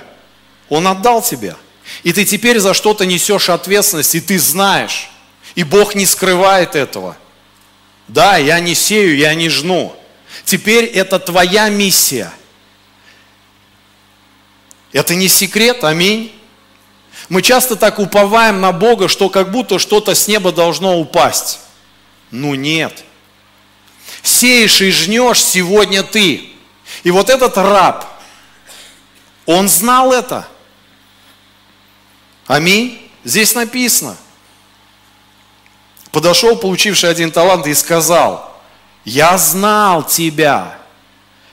[0.69, 1.55] Он отдал тебе.
[2.03, 5.09] И ты теперь за что-то несешь ответственность, и ты знаешь.
[5.55, 7.15] И Бог не скрывает этого.
[8.07, 9.95] Да, я не сею, я не жну.
[10.43, 12.31] Теперь это твоя миссия.
[14.91, 16.31] Это не секрет, аминь.
[17.29, 21.59] Мы часто так уповаем на Бога, что как будто что-то с неба должно упасть.
[22.31, 23.03] Ну нет.
[24.21, 26.49] Сеешь и жнешь сегодня ты.
[27.03, 28.07] И вот этот раб,
[29.45, 30.47] он знал это.
[32.47, 33.11] Аминь.
[33.23, 34.17] Здесь написано.
[36.15, 38.49] Подошел, получивший один талант, и сказал,
[39.03, 40.77] я знал тебя.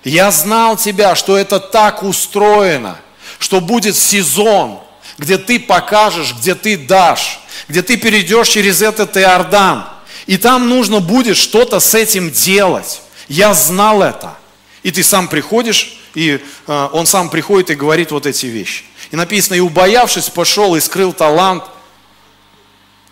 [0.04, 2.96] Я знал тебя, что это так устроено,
[3.40, 4.78] что будет сезон,
[5.18, 9.84] где ты покажешь, где ты дашь, где ты перейдешь через этот Иордан.
[10.28, 13.02] И там нужно будет что-то с этим делать.
[13.26, 14.36] Я знал это.
[14.84, 18.84] И ты сам приходишь, и э, он сам приходит и говорит вот эти вещи.
[19.10, 21.64] И написано, и убоявшись, пошел и скрыл талант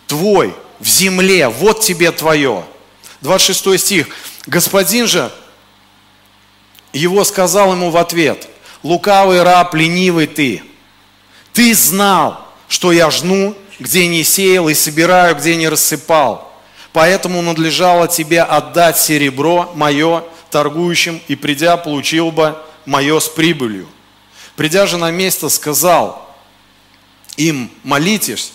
[0.07, 2.65] твой в земле, вот тебе твое.
[3.21, 4.09] 26 стих.
[4.47, 5.31] Господин же
[6.93, 8.49] его сказал ему в ответ,
[8.83, 10.63] лукавый раб, ленивый ты,
[11.53, 16.51] ты знал, что я жну, где не сеял, и собираю, где не рассыпал.
[16.93, 23.89] Поэтому надлежало тебе отдать серебро мое торгующим, и придя, получил бы мое с прибылью.
[24.57, 26.29] Придя же на место, сказал
[27.37, 28.53] им, молитесь,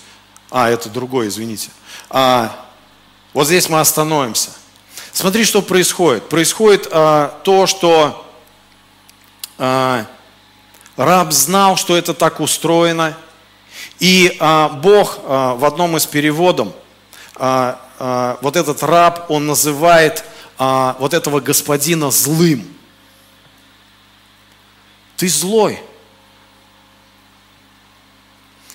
[0.52, 1.70] а, это другое, извините.
[2.10, 2.66] А,
[3.34, 4.52] вот здесь мы остановимся.
[5.12, 6.30] Смотри, что происходит.
[6.30, 8.26] Происходит а, то, что
[9.58, 10.06] а,
[10.98, 13.18] Раб знал, что это так устроено.
[14.00, 16.70] И а, Бог а, в одном из переводов,
[17.36, 20.24] а, а, вот этот раб, он называет
[20.58, 22.66] а, вот этого господина злым.
[25.18, 25.82] Ты злой.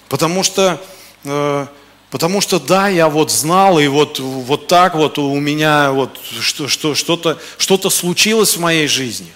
[0.08, 0.82] Потому что,
[1.22, 1.66] э,
[2.10, 6.68] потому что да, я вот знал, и вот, вот так вот у меня вот что,
[6.68, 9.32] что, что-то, что-то случилось в моей жизни.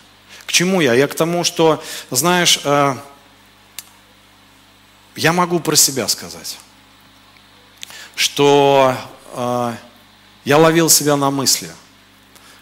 [0.47, 0.95] К чему я?
[0.95, 2.97] Я к тому, что, знаешь, э,
[5.17, 6.59] я могу про себя сказать,
[8.17, 8.97] что
[9.33, 9.75] э,
[10.45, 11.71] я ловил себя на мысли,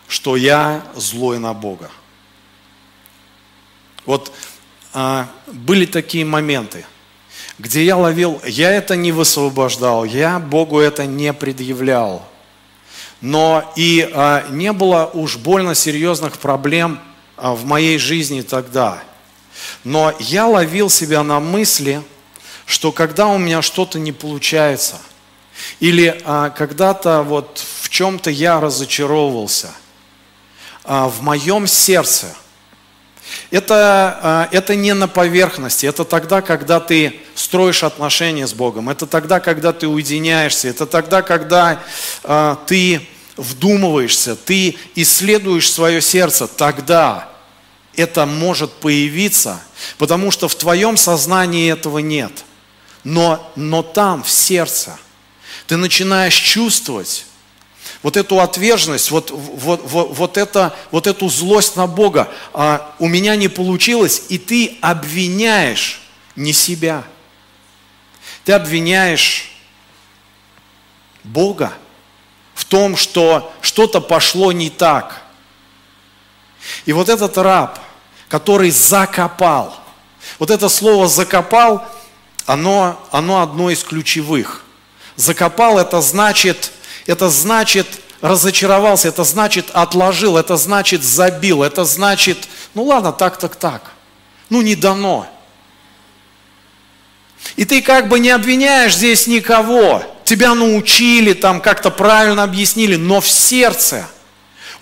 [0.07, 1.91] что я злой на Бога.
[4.05, 4.33] Вот
[4.95, 6.87] э, были такие моменты,
[7.63, 12.29] где я ловил, я это не высвобождал, я Богу это не предъявлял.
[13.21, 16.99] Но и а, не было уж больно серьезных проблем
[17.37, 19.01] а, в моей жизни тогда.
[19.85, 22.03] Но я ловил себя на мысли,
[22.67, 24.97] что когда у меня что-то не получается,
[25.79, 29.71] или а, когда-то вот в чем-то я разочаровывался,
[30.83, 32.35] а, в моем сердце,
[33.51, 39.07] это, а, это не на поверхности, это тогда, когда ты строишь отношения с Богом, это
[39.07, 41.81] тогда, когда ты уединяешься, это тогда, когда
[42.25, 43.07] а, ты
[43.37, 47.29] вдумываешься, ты исследуешь свое сердце, тогда
[47.97, 49.61] это может появиться,
[49.99, 52.45] потому что в твоем сознании этого нет.
[53.05, 54.97] Но, но там, в сердце,
[55.67, 57.27] ты начинаешь чувствовать
[58.03, 62.29] вот эту отверженность, вот, вот, вот, вот, это, вот эту злость на Бога.
[62.53, 66.01] А у меня не получилось, и ты обвиняешь
[66.35, 67.05] не себя.
[68.45, 69.53] Ты обвиняешь
[71.23, 71.73] Бога
[72.55, 75.23] в том, что что-то пошло не так.
[76.85, 77.79] И вот этот раб,
[78.29, 79.77] который закопал,
[80.39, 81.87] вот это слово закопал,
[82.47, 84.65] оно, оно одно из ключевых.
[85.17, 86.73] Закопал это значит,
[87.07, 87.87] это значит
[88.21, 93.93] разочаровался, это значит отложил, это значит забил, это значит, ну ладно, так, так, так.
[94.49, 95.27] Ну не дано.
[97.57, 100.03] И ты как бы не обвиняешь здесь никого.
[100.25, 104.07] Тебя научили, там как-то правильно объяснили, но в сердце–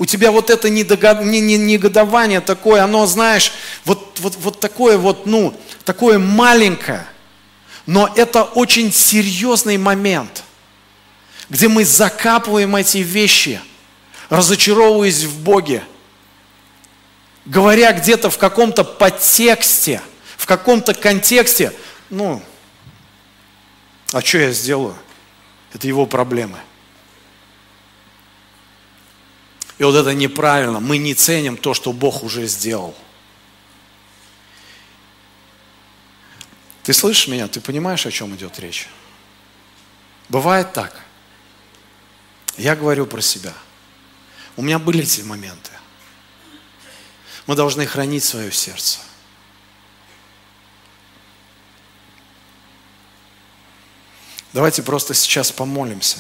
[0.01, 3.53] у тебя вот это негодование такое, оно, знаешь,
[3.85, 5.55] вот, вот, вот такое вот, ну,
[5.85, 7.07] такое маленькое,
[7.85, 10.43] но это очень серьезный момент,
[11.51, 13.61] где мы закапываем эти вещи,
[14.31, 15.83] разочаровываясь в Боге,
[17.45, 20.01] говоря где-то в каком-то подтексте,
[20.37, 21.73] в каком-то контексте,
[22.09, 22.43] ну,
[24.13, 24.97] А что я сделаю?
[25.73, 26.59] Это его проблемы.
[29.79, 30.81] И вот это неправильно.
[30.81, 32.95] Мы не ценим то, что Бог уже сделал.
[36.83, 37.47] Ты слышишь меня?
[37.47, 38.89] Ты понимаешь, о чем идет речь?
[40.29, 41.05] Бывает так.
[42.61, 43.55] Я говорю про себя.
[44.55, 45.71] У меня были эти моменты.
[47.47, 48.99] Мы должны хранить свое сердце.
[54.53, 56.19] Давайте просто сейчас помолимся.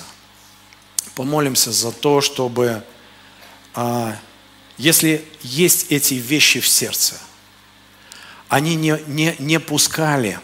[1.14, 2.84] Помолимся за то, чтобы,
[3.74, 4.16] а,
[4.78, 7.20] если есть эти вещи в сердце,
[8.48, 10.40] они не, не, не пускали,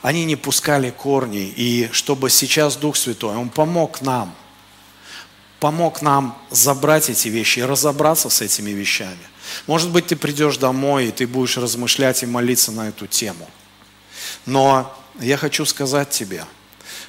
[0.00, 4.36] они не пускали корни, и чтобы сейчас Дух Святой, Он помог нам,
[5.60, 9.18] помог нам забрать эти вещи и разобраться с этими вещами.
[9.66, 13.48] Может быть, ты придешь домой, и ты будешь размышлять и молиться на эту тему.
[14.46, 16.44] Но я хочу сказать тебе–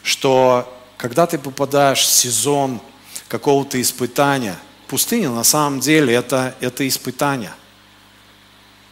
[0.04, 2.82] что когда ты попадаешь в сезон
[3.28, 7.54] какого-то испытания, пустыня на самом деле это, это испытание.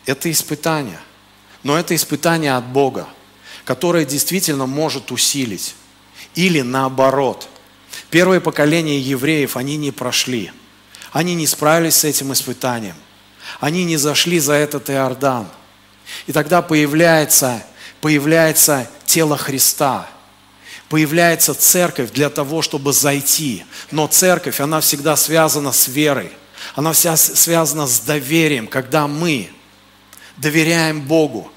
[0.05, 0.99] Это испытание.
[1.63, 3.07] Но это испытание от Бога,
[3.65, 5.75] которое действительно может усилить.
[6.35, 7.49] Или наоборот.
[8.09, 10.51] Первое поколение евреев, они не прошли.
[11.11, 12.95] Они не справились с этим испытанием.
[13.59, 15.47] Они не зашли за этот Иордан.
[16.27, 17.63] И тогда появляется,
[18.01, 20.09] появляется тело Христа–
[20.89, 23.63] появляется церковь для того, чтобы зайти.
[23.91, 26.31] Но церковь, она всегда связана с верой.
[26.75, 29.49] Она вся связана с доверием, когда мы
[30.37, 31.49] доверяем Богу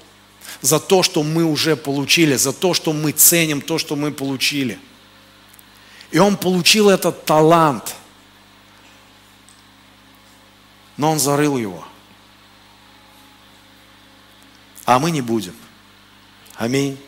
[0.61, 4.79] за то, что мы уже получили, за то, что мы ценим то, что мы получили.
[6.13, 7.95] И он получил этот талант,
[10.95, 11.83] но он зарыл его.
[14.85, 15.55] А мы не будем.
[16.53, 17.03] Аминь.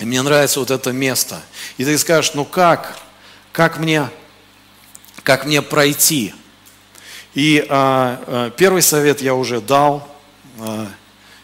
[0.00, 1.40] И мне нравится вот это место.
[1.76, 2.98] И ты скажешь, ну как?
[3.52, 4.10] Как мне,
[5.22, 6.34] как мне пройти?
[7.34, 10.16] И а, а, первый совет я уже дал,
[10.58, 10.90] а,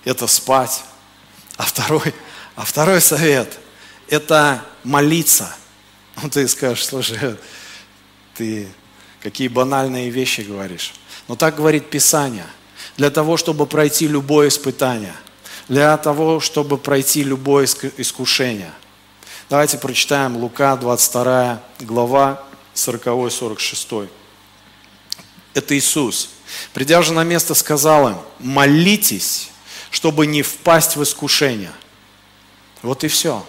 [0.03, 0.83] это спать.
[1.57, 2.13] А второй,
[2.57, 3.57] а второй совет–
[4.09, 5.55] это молиться.
[6.23, 7.37] Ну ты скажешь, слушай,
[8.35, 8.69] ты
[9.21, 10.95] какие банальные вещи говоришь.
[11.29, 12.47] Но так говорит Писание.
[12.97, 15.15] Для того, чтобы пройти любое испытание–
[15.69, 18.73] для того, чтобы пройти любое искушение.
[19.49, 22.45] Давайте прочитаем Лука, 22 глава,
[22.75, 24.09] 40-46.
[25.55, 26.31] Это Иисус.
[26.73, 29.51] Придя же на место, сказал им, молитесь,
[29.91, 31.73] чтобы не впасть в искушение.
[32.83, 33.45] Вот и все.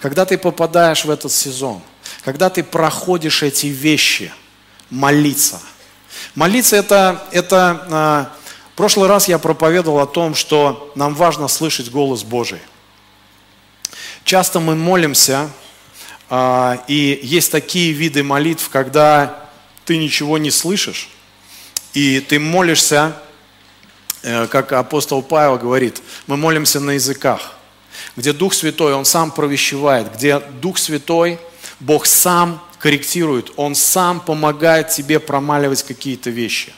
[0.00, 1.82] Когда ты попадаешь в этот сезон,
[2.24, 4.32] когда ты проходишь эти вещи,
[4.88, 5.60] молиться.
[6.34, 8.32] Молиться это, это а,
[8.76, 12.60] прошлый раз я проповедовал о том, что нам важно слышать голос Божий.
[14.24, 15.50] Часто мы молимся,
[16.28, 19.48] а, и есть такие виды молитв, когда
[19.84, 21.10] ты ничего не слышишь,
[21.92, 23.16] и ты молишься,
[24.22, 27.56] э, как апостол Павел говорит, мы молимся на языках,
[28.16, 31.38] где Дух Святой, Он сам провещевает, где Дух Святой,
[31.78, 36.72] Бог сам корректирует, Он сам помогает тебе промаливать какие-то вещи.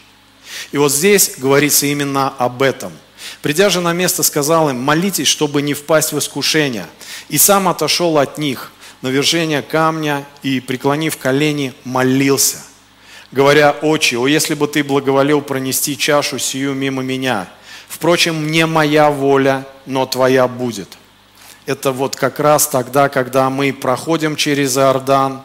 [0.70, 2.93] И вот здесь говорится именно об этом.
[3.41, 6.87] Придя же на место, сказал им, молитесь, чтобы не впасть в искушение.
[7.28, 12.59] И сам отошел от них на вержение камня и, преклонив колени, молился,
[13.30, 17.49] говоря, «Отче, о, если бы ты благоволил пронести чашу сию мимо меня!
[17.89, 20.89] Впрочем, не моя воля, но твоя будет».
[21.64, 25.42] Это вот как раз тогда, когда мы проходим через Иордан,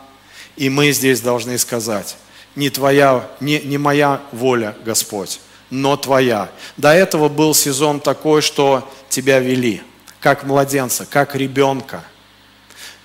[0.55, 2.17] и мы здесь должны сказать,
[2.55, 5.39] не твоя, не, не моя воля, Господь,
[5.69, 6.49] но твоя.
[6.75, 9.83] До этого был сезон такой, что тебя вели,
[10.19, 12.03] как младенца, как ребенка.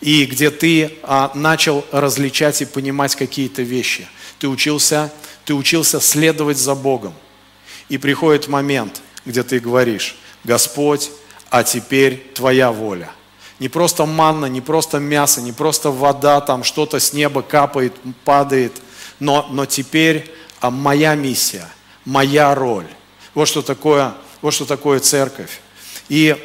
[0.00, 4.08] И где ты а, начал различать и понимать какие-то вещи.
[4.38, 5.12] Ты учился,
[5.44, 7.14] ты учился следовать за Богом.
[7.88, 11.10] И приходит момент, где ты говоришь, Господь,
[11.52, 13.12] а теперь твоя воля.
[13.60, 17.92] Не просто манна, не просто мясо, не просто вода, там что-то с неба капает,
[18.24, 18.72] падает–
[19.22, 20.28] но, но теперь
[20.60, 21.68] а, моя миссия,
[22.04, 22.88] моя роль.
[23.34, 25.60] Вот что такое, вот что такое церковь.
[26.08, 26.36] И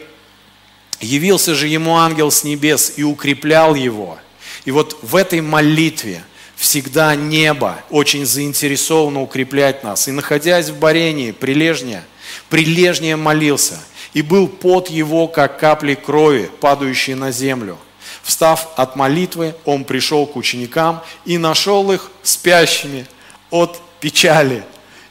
[0.99, 4.19] явился же ему ангел с небес и укреплял его.
[4.65, 6.23] И вот в этой молитве
[6.55, 10.07] всегда небо очень заинтересовано укреплять нас.
[10.07, 12.03] И находясь в Барении, прилежнее,
[12.49, 13.79] прилежнее молился.
[14.17, 17.77] И был под его, как капли крови, падающие на землю.
[18.23, 23.05] Встав от молитвы, он пришел к ученикам и нашел их спящими
[23.51, 24.63] от печали.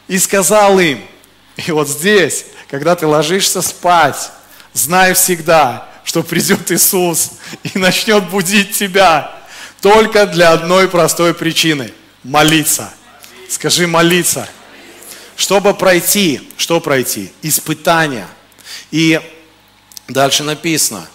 [0.09, 1.01] И сказал им,
[1.55, 4.33] и вот здесь, когда ты ложишься спать,
[4.73, 7.31] знай всегда, что придет Иисус
[7.63, 9.41] и начнет будить тебя
[9.83, 11.93] только для одной простой причины–
[12.25, 12.93] молиться.
[13.49, 14.49] Скажи молиться.
[15.37, 17.31] Чтобы пройти, что пройти?
[17.43, 18.27] Испытания.
[18.91, 19.21] И
[20.09, 21.09] дальше написано.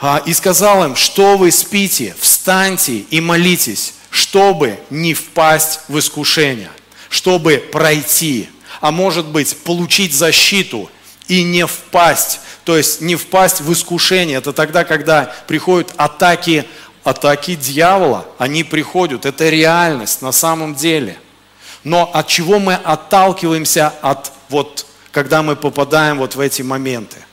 [0.00, 6.70] «А, и сказал им, что вы спите, встаньте и молитесь, чтобы не впасть в искушение,
[7.08, 8.48] чтобы пройти,
[8.80, 10.90] а может быть получить защиту
[11.28, 14.36] и не впасть, то есть не впасть в искушение.
[14.36, 16.66] Это тогда, когда приходят атаки,
[17.02, 21.18] атаки дьявола, они приходят, это реальность на самом деле–
[21.86, 24.86] но от чего мы отталкиваемся от вот,
[25.16, 27.24] когда мы попадаем вот в эти моменты?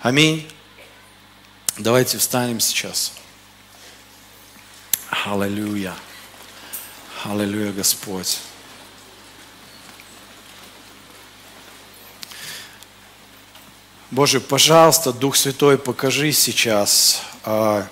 [0.00, 0.48] Аминь.
[1.76, 3.14] Давайте встанем сейчас.
[5.10, 5.92] Аллилуйя.
[7.24, 8.38] Аллилуйя, Господь.
[14.12, 17.88] Боже, пожалуйста, Дух Святой, покажи сейчас, а,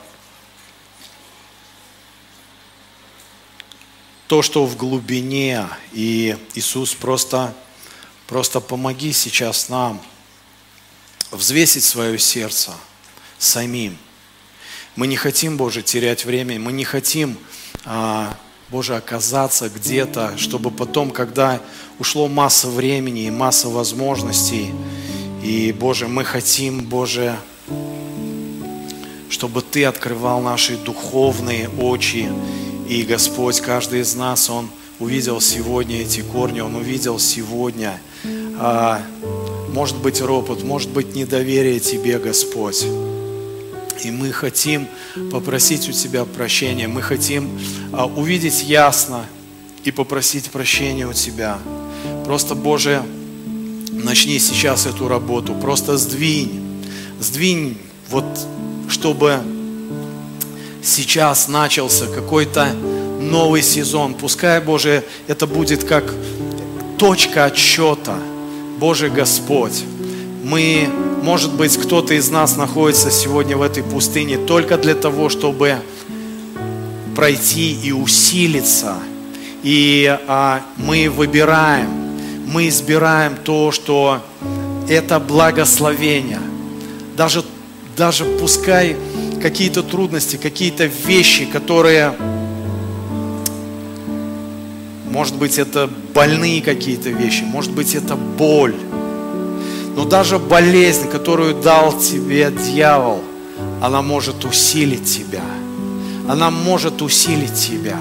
[4.28, 5.66] то, что в глубине.
[5.90, 7.52] И Иисус просто,
[8.30, 10.00] просто помоги сейчас нам
[11.32, 12.70] взвесить свое сердце
[13.38, 13.98] самим.
[14.94, 17.36] Мы не хотим, Боже, терять время, мы не хотим,
[17.84, 21.60] а, Боже, оказаться где-то, чтобы потом, когда
[21.98, 24.72] ушло масса времени и масса возможностей,
[25.42, 27.36] и, Боже, мы хотим, Боже,
[29.28, 32.30] чтобы Ты открывал наши духовные очи,
[32.88, 34.70] и Господь, каждый из нас, Он
[35.00, 37.98] увидел сегодня эти корни, Он увидел сегодня,
[38.58, 39.02] а,
[39.72, 42.84] может быть, ропот, может быть, недоверие Тебе, Господь.
[44.04, 44.86] И мы хотим
[45.32, 47.58] попросить у Тебя прощения, мы хотим
[47.92, 49.24] а, увидеть ясно
[49.84, 51.58] и попросить прощения у Тебя.
[52.26, 53.02] Просто, Боже,
[53.90, 56.84] начни сейчас эту работу, просто сдвинь,
[57.18, 57.78] сдвинь,
[58.10, 58.24] вот,
[58.88, 59.40] чтобы
[60.82, 62.74] сейчас начался какой-то
[63.20, 64.14] новый сезон.
[64.14, 66.04] Пускай, Боже, это будет как
[66.98, 68.16] точка отсчета.
[68.78, 69.84] Боже Господь,
[70.42, 70.88] мы,
[71.22, 75.76] может быть, кто-то из нас находится сегодня в этой пустыне только для того, чтобы
[77.14, 78.94] пройти и усилиться.
[79.62, 81.88] И а, мы выбираем,
[82.46, 84.22] мы избираем то, что
[84.88, 86.40] это благословение.
[87.16, 87.44] Даже,
[87.96, 88.96] даже пускай
[89.42, 92.12] какие-то трудности, какие-то вещи, которые,
[95.10, 98.74] может быть, это больные какие-то вещи, может быть, это боль.
[99.96, 103.20] Но даже болезнь, которую дал тебе дьявол,
[103.82, 105.44] она может усилить тебя.
[106.28, 107.98] Она может усилить тебя.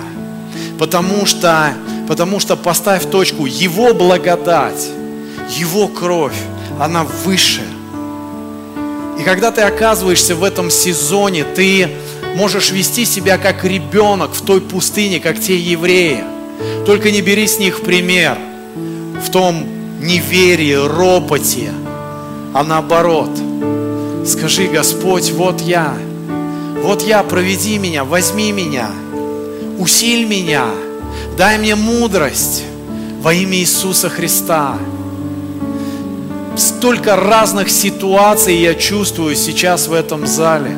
[0.77, 1.73] Потому что,
[2.07, 4.89] потому что поставь точку, Его благодать,
[5.57, 6.37] Его кровь,
[6.79, 7.63] она выше–
[9.19, 11.89] и когда ты оказываешься в этом сезоне, ты
[12.35, 16.23] можешь вести себя как ребенок в той пустыне, как те евреи.
[16.85, 18.37] Только не бери с них пример
[19.23, 19.65] в том
[20.01, 21.71] неверии, ропоте,
[22.53, 23.29] а наоборот.
[24.25, 25.93] Скажи, Господь, вот я,
[26.83, 28.89] вот я, проведи меня, возьми меня,
[29.77, 30.65] усиль меня,
[31.37, 32.63] дай мне мудрость
[33.21, 34.77] во имя Иисуса Христа
[36.59, 40.75] столько разных ситуаций я чувствую сейчас в этом зале.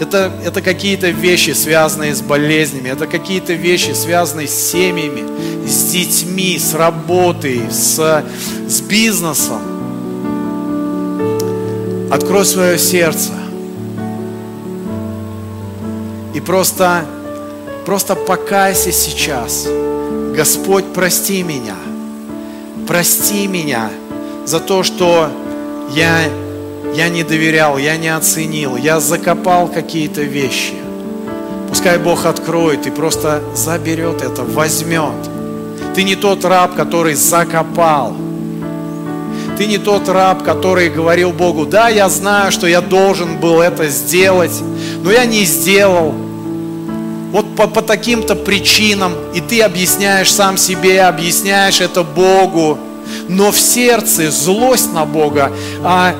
[0.00, 5.24] Это, это какие-то вещи, связанные с болезнями, это какие-то вещи, связанные с семьями,
[5.66, 8.24] с детьми, с работой, с,
[8.68, 9.60] с бизнесом.
[12.10, 13.32] Открой свое сердце.
[16.34, 17.04] И просто,
[17.84, 19.66] просто покайся сейчас.
[20.34, 21.74] Господь, прости меня.
[22.86, 23.90] Прости меня
[24.46, 25.28] за то, что
[25.90, 26.20] я,
[26.94, 30.74] я не доверял, я не оценил, я закопал какие-то вещи.
[31.68, 35.14] Пускай Бог откроет и просто заберет это, возьмет.
[35.94, 38.16] Ты не тот раб, который закопал.
[39.56, 43.88] Ты не тот раб, который говорил Богу, да, я знаю, что я должен был это
[43.88, 44.62] сделать,
[45.02, 46.14] но я не сделал.
[47.32, 52.78] Вот по, по таким-то причинам, и ты объясняешь сам себе, объясняешь это Богу
[53.28, 56.14] но в сердце злость на Бога, а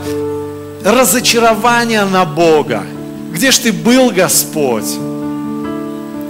[0.84, 2.84] разочарование на Бога.
[3.32, 4.98] Где ж ты был, Господь?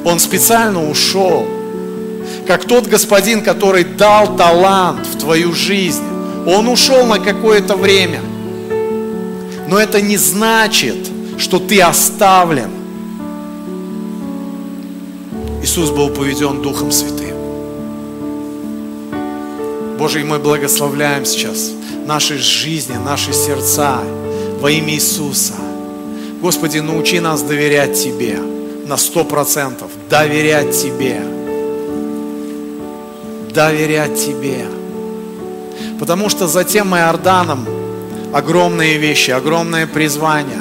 [0.05, 1.47] Он специально ушел.
[2.47, 6.03] Как тот господин, который дал талант в твою жизнь.
[6.47, 8.21] Он ушел на какое-то время.
[9.69, 10.97] Но это не значит,
[11.37, 12.71] что ты оставлен.
[15.63, 17.37] Иисус был поведен Духом Святым.
[19.99, 21.73] Боже, и мы благословляем сейчас
[22.07, 24.01] наши жизни, наши сердца,
[24.61, 25.55] во имя Иисуса.
[26.41, 28.39] Господи, научи нас доверять Тебе
[28.87, 31.21] на сто процентов, доверять Тебе,
[33.53, 34.67] доверять Тебе.
[35.99, 37.67] Потому что за тем Иорданом
[38.33, 40.59] огромные вещи, огромное призвание.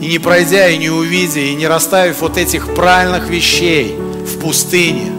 [0.00, 5.12] И не пройдя, и не увидя, и не расставив вот этих правильных вещей в пустыне,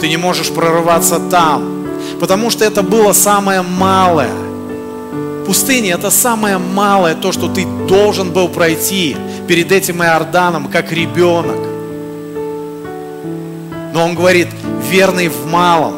[0.00, 1.86] ты не можешь прорываться там,
[2.20, 4.30] потому что это было самое малое.
[5.50, 9.16] Пустыня– это самое малое, то, что ты должен был пройти
[9.48, 11.58] перед этим Иорданом, как ребенок.
[13.92, 14.46] Но он говорит,
[14.88, 15.94] верный в малом,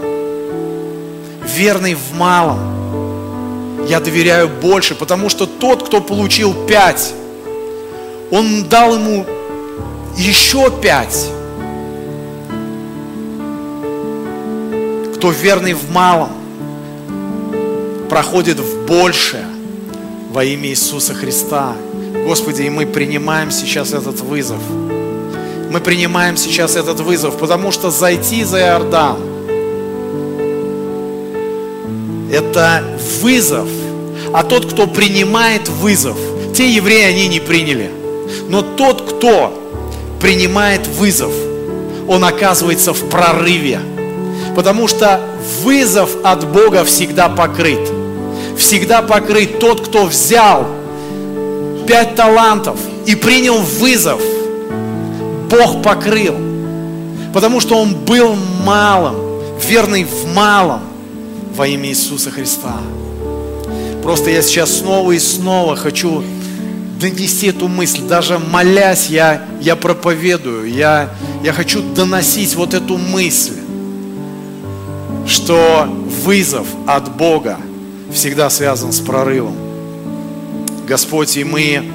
[1.44, 7.12] верный в малом, я доверяю больше, потому что тот, кто получил пять,
[8.30, 9.26] он дал ему
[10.16, 11.28] еще пять.
[15.16, 16.30] Кто верный в малом,
[18.08, 19.46] проходит в большее
[20.32, 21.74] во имя Иисуса Христа.
[22.26, 24.58] Господи, и мы принимаем сейчас этот вызов.
[25.70, 29.16] Мы принимаем сейчас этот вызов, потому что зайти за Иордан–
[32.30, 32.84] это
[33.22, 33.66] вызов.
[34.34, 36.18] А тот, кто принимает вызов,
[36.54, 37.90] те евреи они не приняли.
[38.50, 39.58] Но тот, кто
[40.20, 41.32] принимает вызов,
[42.06, 43.80] он оказывается в прорыве.
[44.54, 45.18] Потому что
[45.62, 47.91] вызов от Бога всегда покрыт.
[48.56, 50.66] Всегда покрыт тот, кто взял
[51.86, 54.20] пять талантов и принял вызов.
[55.50, 56.34] Бог покрыл.
[57.32, 58.34] Потому что он был
[58.64, 59.16] малым,
[59.66, 60.80] верный в малом
[61.54, 62.76] во имя Иисуса Христа.
[64.02, 66.22] Просто я сейчас снова и снова хочу
[67.00, 68.02] донести эту мысль.
[68.02, 71.10] Даже молясь, я, я проповедую, я,
[71.42, 73.58] я хочу доносить вот эту мысль,
[75.26, 75.86] что
[76.24, 77.58] вызов от Бога
[78.12, 79.56] всегда связан с прорывом.
[80.86, 81.90] Господь, и мы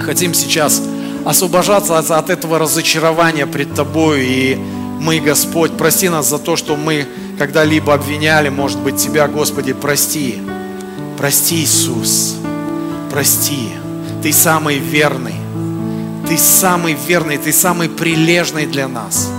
[0.00, 0.82] хотим сейчас
[1.24, 4.24] освобождаться от этого разочарования пред Тобой.
[4.24, 4.58] И
[5.00, 7.06] мы, Господь, прости нас за то, что мы
[7.38, 10.42] когда-либо обвиняли, может быть, Тебя, Господи, прости.
[11.16, 12.36] Прости, Иисус.
[13.10, 13.70] Прости.
[14.22, 15.34] Ты самый верный.
[16.28, 19.30] Ты самый верный, Ты самый прилежный для нас.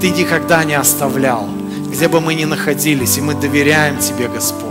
[0.00, 1.48] Ты никогда не оставлял,
[1.88, 4.69] где бы мы ни находились, и мы доверяем Тебе, Господь.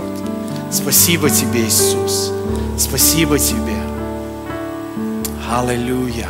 [0.71, 2.31] Спасибо Тебе, Иисус.
[2.77, 3.77] Спасибо Тебе.
[5.51, 6.29] Аллилуйя.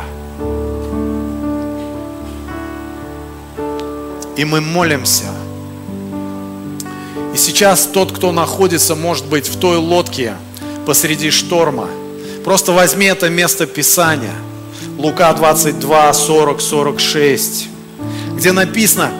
[4.36, 5.26] И мы молимся–
[7.34, 10.34] и сейчас тот, кто находится, может быть, в той лодке
[10.84, 11.88] посреди шторма,
[12.44, 14.34] просто возьми это место Писания.
[14.98, 17.68] Лука 22, 40, 46,
[18.34, 19.10] где написано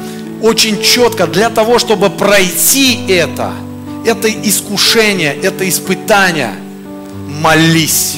[0.42, 3.52] очень четко, для того, чтобы пройти это,
[4.05, 6.55] это искушение, это испытание,
[7.42, 8.16] молись.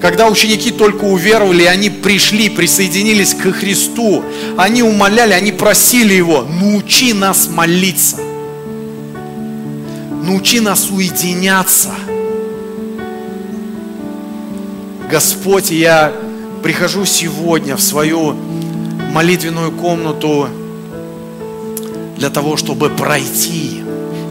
[0.00, 4.22] Когда ученики только уверовали, они пришли, присоединились к Христу,
[4.56, 8.16] они умоляли, они просили Его, научи нас молиться–
[10.24, 11.90] Научи нас уединяться.
[15.10, 16.14] Господь, я
[16.62, 18.34] прихожу сегодня в свою
[19.12, 20.48] молитвенную комнату
[22.16, 23.83] для того, чтобы пройти.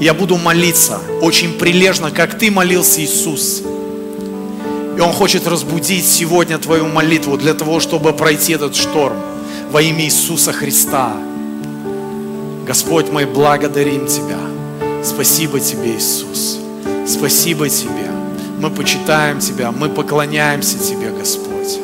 [0.03, 3.61] Я буду молиться очень прилежно, как Ты молился, Иисус.
[4.97, 9.15] И Он хочет разбудить сегодня Твою молитву для того, чтобы пройти этот шторм
[9.71, 11.13] во имя Иисуса Христа.
[12.67, 14.39] Господь, мы благодарим Тебя.
[15.05, 16.59] Спасибо Тебе, Иисус.
[17.07, 18.11] Спасибо Тебе.
[18.59, 21.79] Мы почитаем Тебя, мы поклоняемся Тебе, Господь.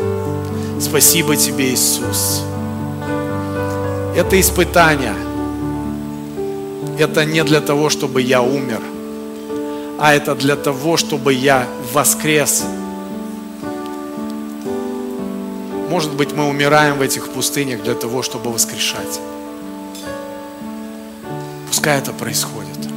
[0.81, 2.43] Спасибо Тебе, Иисус.
[4.13, 5.28] Это испытание.
[6.99, 8.81] Это не для того, чтобы я умер,
[9.99, 12.65] а это для того, чтобы я воскрес.
[15.89, 19.21] Может быть, мы умираем в этих пустынях для того, чтобы воскрешать.
[21.69, 22.89] Пускай это происходит.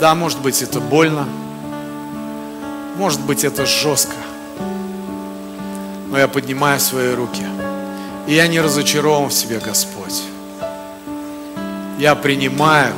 [0.00, 1.28] Да, может быть, это больно.
[2.96, 4.16] Может быть, это жестко.
[6.08, 7.44] Но я поднимаю свои руки.
[8.26, 10.20] И я не разочарован в себе, Господь.
[12.00, 12.94] Я принимаю.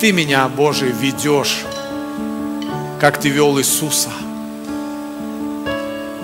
[0.00, 1.58] Ты меня, Боже, ведешь,
[2.98, 4.08] как Ты вел Иисуса.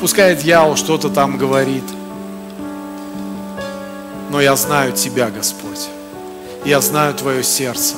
[0.00, 1.84] Пускай дьявол что-то там говорит.
[4.30, 5.88] Но я знаю Тебя, Господь.
[6.64, 7.96] Я знаю Твое сердце.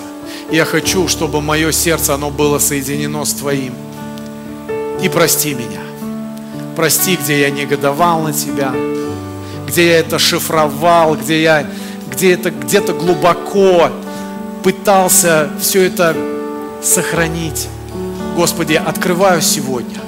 [0.50, 3.74] Я хочу, чтобы мое сердце, оно было соединено с Твоим.
[5.00, 5.82] И прости меня.
[6.74, 8.74] Прости, где я негодовал на Тебя,
[9.68, 11.66] где я это шифровал, где я
[12.16, 13.90] где это где-то глубоко
[14.62, 16.16] пытался все это
[16.82, 17.68] сохранить.
[18.34, 19.98] Господи, открываю сегодня.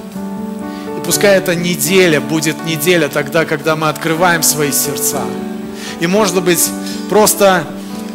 [0.96, 5.20] И пускай эта неделя будет неделя тогда, когда мы открываем свои сердца.
[6.00, 6.70] И может быть
[7.11, 7.64] просто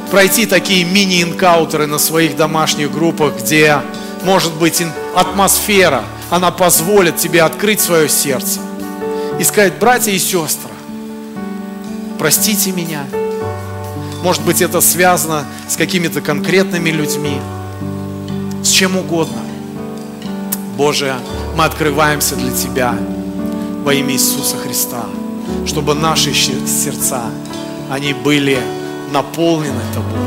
[0.09, 3.77] пройти такие мини-инкаутеры на своих домашних группах, где
[4.23, 4.81] может быть
[5.15, 8.59] атмосфера, она позволит тебе открыть свое сердце
[9.39, 10.71] и сказать, братья и сестры,
[12.17, 13.03] простите меня.
[14.23, 17.41] Может быть, это связано с какими-то конкретными людьми,
[18.63, 19.41] с чем угодно.
[20.77, 21.13] Боже,
[21.57, 22.95] мы открываемся для Тебя
[23.83, 25.03] во имя Иисуса Христа,
[25.65, 27.23] чтобы наши сердца,
[27.91, 28.57] они были
[29.11, 30.19] наполнены Тобой.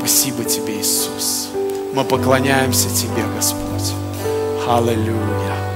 [0.00, 1.48] Спасибо Тебе, Иисус.
[1.94, 3.94] Мы поклоняемся Тебе, Господь.
[4.68, 5.71] Аллилуйя.